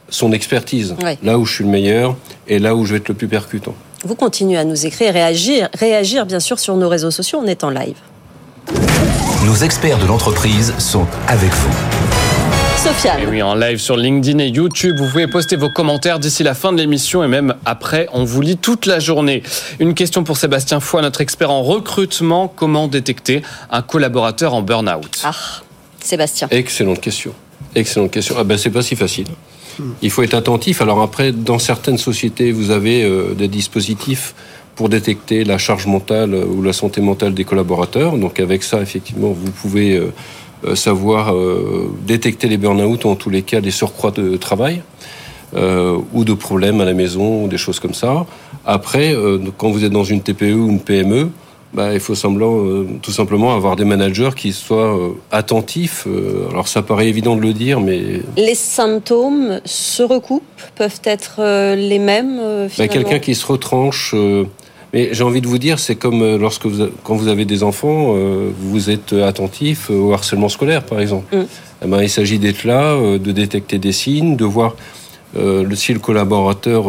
[0.09, 1.19] son expertise, Ouais.
[1.23, 2.17] là où je suis le meilleur
[2.47, 3.75] et là où je vais être le plus percutant.
[4.05, 7.41] Vous continuez à nous écrire, réagir, réagir bien sûr sur nos réseaux sociaux.
[7.43, 7.97] On est en live.
[9.47, 12.06] Nos experts de l'entreprise sont avec vous.
[12.87, 13.23] Sofiane.
[13.23, 16.55] Et oui, en live sur LinkedIn et YouTube, vous pouvez poster vos commentaires d'ici la
[16.55, 19.43] fin de l'émission et même après, on vous lit toute la journée.
[19.81, 22.47] Une question pour Sébastien Foy, notre expert en recrutement.
[22.47, 25.21] Comment détecter un collaborateur en burn-out?
[25.25, 25.33] Ah,
[25.99, 26.47] Sébastien.
[26.53, 27.33] Excellente question.
[27.75, 28.37] Excellente question.
[28.39, 29.27] Ah ben c'est pas si facile.
[30.01, 30.81] Il faut être attentif.
[30.81, 34.33] Alors après, dans certaines sociétés, vous avez euh, des dispositifs
[34.77, 38.17] pour détecter la charge mentale euh, ou la santé mentale des collaborateurs.
[38.17, 40.13] Donc avec ça, effectivement, vous pouvez euh,
[40.75, 44.83] savoir euh, détecter les burn-out ou en tous les cas des surcroîts de travail
[45.55, 48.27] euh, ou de problèmes à la maison ou des choses comme ça.
[48.65, 51.31] Après, euh, quand vous êtes dans une TPE ou une PME,
[51.73, 56.07] bah, il faut semblant, euh, tout simplement avoir des managers qui soient euh, attentifs.
[56.07, 60.43] Euh, alors ça paraît évident de le dire, mais Les symptômes se recoupent,
[60.75, 64.15] peuvent être euh, les mêmes euh, bah, quelqu'un qui se retranche.
[64.93, 67.63] Mais j'ai envie de vous dire, c'est comme euh, lorsque vous, quand vous avez des
[67.63, 71.37] enfants, euh, vous êtes attentif euh, au harcèlement scolaire, par exemple.
[71.37, 71.47] Mm.
[71.85, 74.77] Eh ben, il s'agit d'être là, de détecter des signes, de voir
[75.75, 76.87] si le collaborateur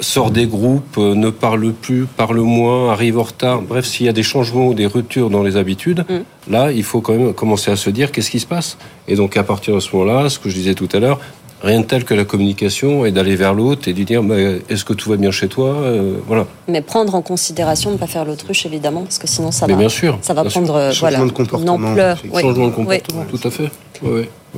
[0.00, 3.60] sort des groupes, ne parle plus, parle moins, arrive en retard.
[3.60, 6.52] Bref, s'il y a des changements ou des ruptures dans les habitudes, Mm.
[6.52, 8.78] là, il faut quand même commencer à se dire qu'est-ce qui se passe.
[9.08, 11.20] Et donc, à partir de ce moment-là, ce que je disais tout à l'heure,
[11.62, 14.60] rien de tel que la communication et d'aller vers l'autre et de lui dire Mais
[14.68, 16.46] est-ce que tout va bien chez toi Euh, Voilà.
[16.68, 19.72] Mais prendre en considération de ne pas faire l'autruche, évidemment, parce que sinon ça Mais
[19.74, 20.62] va, bien sûr, ça va bien sûr.
[20.62, 22.22] prendre euh, Changement voilà, de comportement, une ampleur.
[22.32, 22.42] Oui.
[22.42, 22.74] Changement de Oui.
[22.74, 23.70] comportement, tout à fait.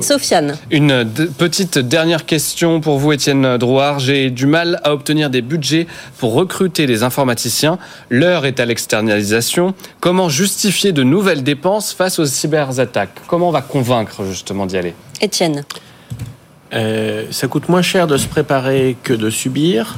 [0.01, 1.05] Sofiane, Une
[1.37, 3.99] petite dernière question pour vous, Étienne Drouard.
[3.99, 5.87] J'ai du mal à obtenir des budgets
[6.17, 7.77] pour recruter des informaticiens.
[8.09, 9.73] L'heure est à l'externalisation.
[10.01, 13.11] Comment justifier de nouvelles dépenses face aux cyberattaques?
[13.27, 14.93] Comment on va convaincre justement d'y aller?
[15.21, 15.63] Étienne,
[16.73, 19.97] Euh, ça coûte moins cher de se préparer que de subir.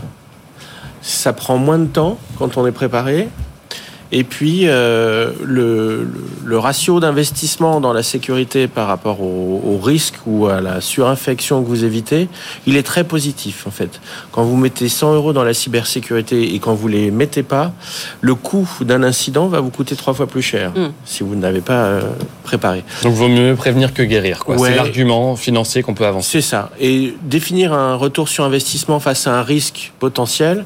[1.02, 3.30] Ça prend moins de temps quand on est préparé.
[4.12, 6.08] Et puis, euh, le,
[6.58, 11.68] ratio d'investissement dans la sécurité par rapport au, au risque ou à la surinfection que
[11.68, 12.28] vous évitez,
[12.68, 14.00] il est très positif en fait.
[14.32, 17.72] Quand vous mettez 100 euros dans la cybersécurité et quand vous les mettez pas,
[18.20, 20.92] le coût d'un incident va vous coûter trois fois plus cher Mm.
[21.06, 22.02] si vous n'avez pas euh,
[22.44, 22.84] préparé.
[23.04, 24.40] Donc, vaut mieux prévenir que guérir.
[24.40, 24.56] quoi.
[24.58, 24.70] Ouais.
[24.70, 26.42] C'est l'argument financier qu'on peut avancer.
[26.42, 26.70] C'est ça.
[26.80, 30.66] Et définir un retour sur investissement face à un risque potentiel.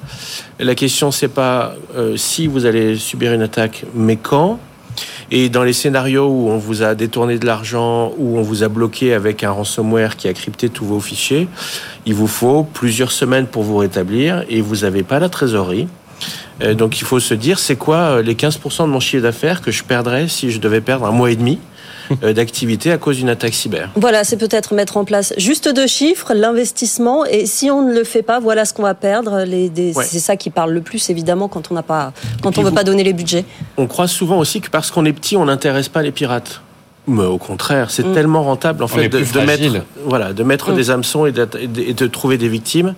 [0.60, 4.58] La question, c'est pas euh, si vous allez subir une attaque, mais quand.
[5.30, 8.70] Et dans les scénarios où on vous a détourné de l'argent, où on vous a
[8.70, 11.50] bloqué avec un ransomware qui a crypté tous vos fichiers,
[12.06, 15.90] il vous faut plusieurs semaines pour vous rétablir et vous n'avez pas la trésorerie.
[16.62, 19.62] Euh, donc il faut se dire, c'est quoi euh, les 15% de mon chiffre d'affaires
[19.62, 21.60] que je perdrais si je devais perdre un mois et demi?
[22.22, 26.34] D'activité à cause d'une attaque cyber voilà, c'est peut-être mettre en place juste deux chiffres,
[26.34, 29.44] l'investissement, et si on ne le fait pas, voilà ce qu'on va perdre.
[29.46, 30.04] Les, des- Ouais.
[30.06, 32.70] C'est ça qui parle le plus, évidemment, quand on n'a pas, quand puis on veut
[32.70, 33.46] vous- pas donner les budgets.
[33.78, 36.62] On croit souvent aussi que parce qu'on est petit, on n'intéresse pas les pirates.
[37.08, 38.14] Mais au contraire, c'est Mm.
[38.14, 40.76] tellement rentable en On fait de, mettre, voilà, de mettre Mm.
[40.76, 41.48] des hameçons et de,
[41.80, 42.96] et de- trouver des victimes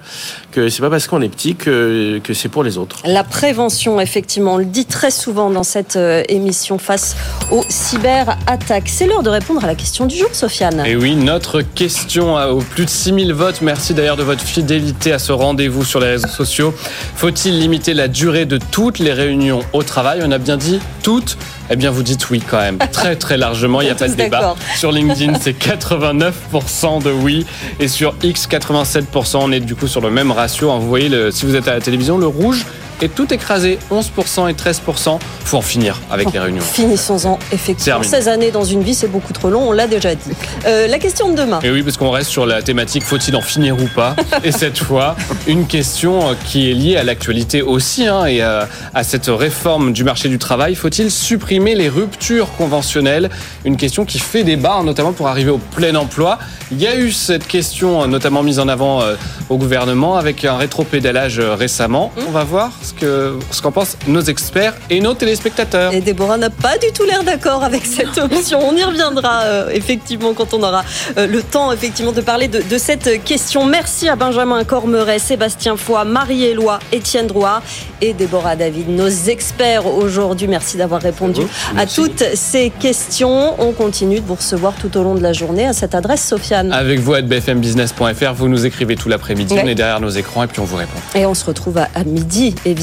[0.51, 2.99] que c'est pas parce qu'on est petit que, que c'est pour les autres.
[3.05, 7.15] La prévention, effectivement, on le dit très souvent dans cette euh, émission face
[7.51, 8.87] aux cyberattaques.
[8.89, 10.83] C'est l'heure de répondre à la question du jour, Sofiane.
[10.85, 13.61] Et oui, notre question a- aux plus de 6000 votes.
[13.61, 16.73] Merci d'ailleurs de votre fidélité à ce rendez-vous sur les réseaux sociaux.
[17.15, 20.21] Faut-il limiter la durée de toutes les réunions au travail?
[20.23, 21.37] On a bien dit toutes
[21.69, 23.81] eh bien, vous dites oui quand même, très très largement.
[23.81, 24.55] Il n'y a pas de débat.
[24.75, 27.45] Sur LinkedIn, c'est 89% de oui.
[27.79, 29.37] Et sur X, 87%.
[29.41, 30.71] On est du coup sur le même ratio.
[30.71, 30.79] hein.
[30.79, 32.65] Vous voyez, le- si vous êtes à la télévision, le rouge
[33.01, 33.79] est tout écrasé.
[33.91, 35.19] 11% et 13%.
[35.45, 36.61] Faut en finir avec les réunions.
[36.61, 37.99] Finissons-en, effectivement.
[37.99, 38.09] Terminé.
[38.09, 40.31] 16 années dans une vie, c'est beaucoup trop long, on l'a déjà dit.
[40.65, 41.59] Euh, la question de demain.
[41.63, 44.77] Et oui, parce qu'on reste sur la thématique faut-il en finir ou pas Et cette
[44.77, 45.15] fois,
[45.47, 49.93] une question euh, qui est liée à l'actualité aussi hein, et à, à cette réforme
[49.93, 50.75] du marché du travail.
[50.75, 53.29] Faut-il supprimer les ruptures conventionnelles?
[53.65, 56.39] Une question qui fait débat, hein, notamment pour arriver au plein emploi.
[56.71, 59.15] Il y a eu cette question euh, notamment mise en avant euh,
[59.49, 62.11] au gouvernement avec un rétropédalage euh, récemment.
[62.27, 65.93] On va voir ce que ce qu'en pensent nos experts et nos téléspectateurs.
[65.93, 68.59] Et Déborah n'a pas du tout l'air d'accord avec cette option.
[68.67, 70.83] On y reviendra euh, effectivement quand on aura
[71.17, 73.65] euh, le temps effectivement de parler de, de cette question.
[73.65, 77.61] Merci à Benjamin Cormeret, Sébastien Foy, Marie-Éloi, Étienne Drouard
[78.01, 80.47] et Déborah David, nos experts aujourd'hui.
[80.47, 81.41] Merci d'avoir répondu
[81.77, 83.55] à toutes ces questions.
[83.61, 86.71] On continue de vous recevoir tout au long de la journée à cette adresse, Sofiane.
[86.71, 89.61] Avec vous à bfmbusiness.fr, vous nous écrivez tout l'après-midi, Ouais.
[89.63, 90.97] on est derrière nos écrans et puis on vous répond.
[91.15, 92.76] Et on se retrouve à, à midi, évidemment,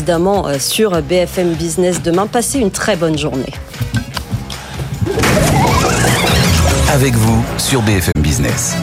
[0.47, 2.27] euh, sur BFM Business demain.
[2.27, 3.53] Passez une très bonne journée.
[6.93, 8.77] Avec vous sur BFM Business.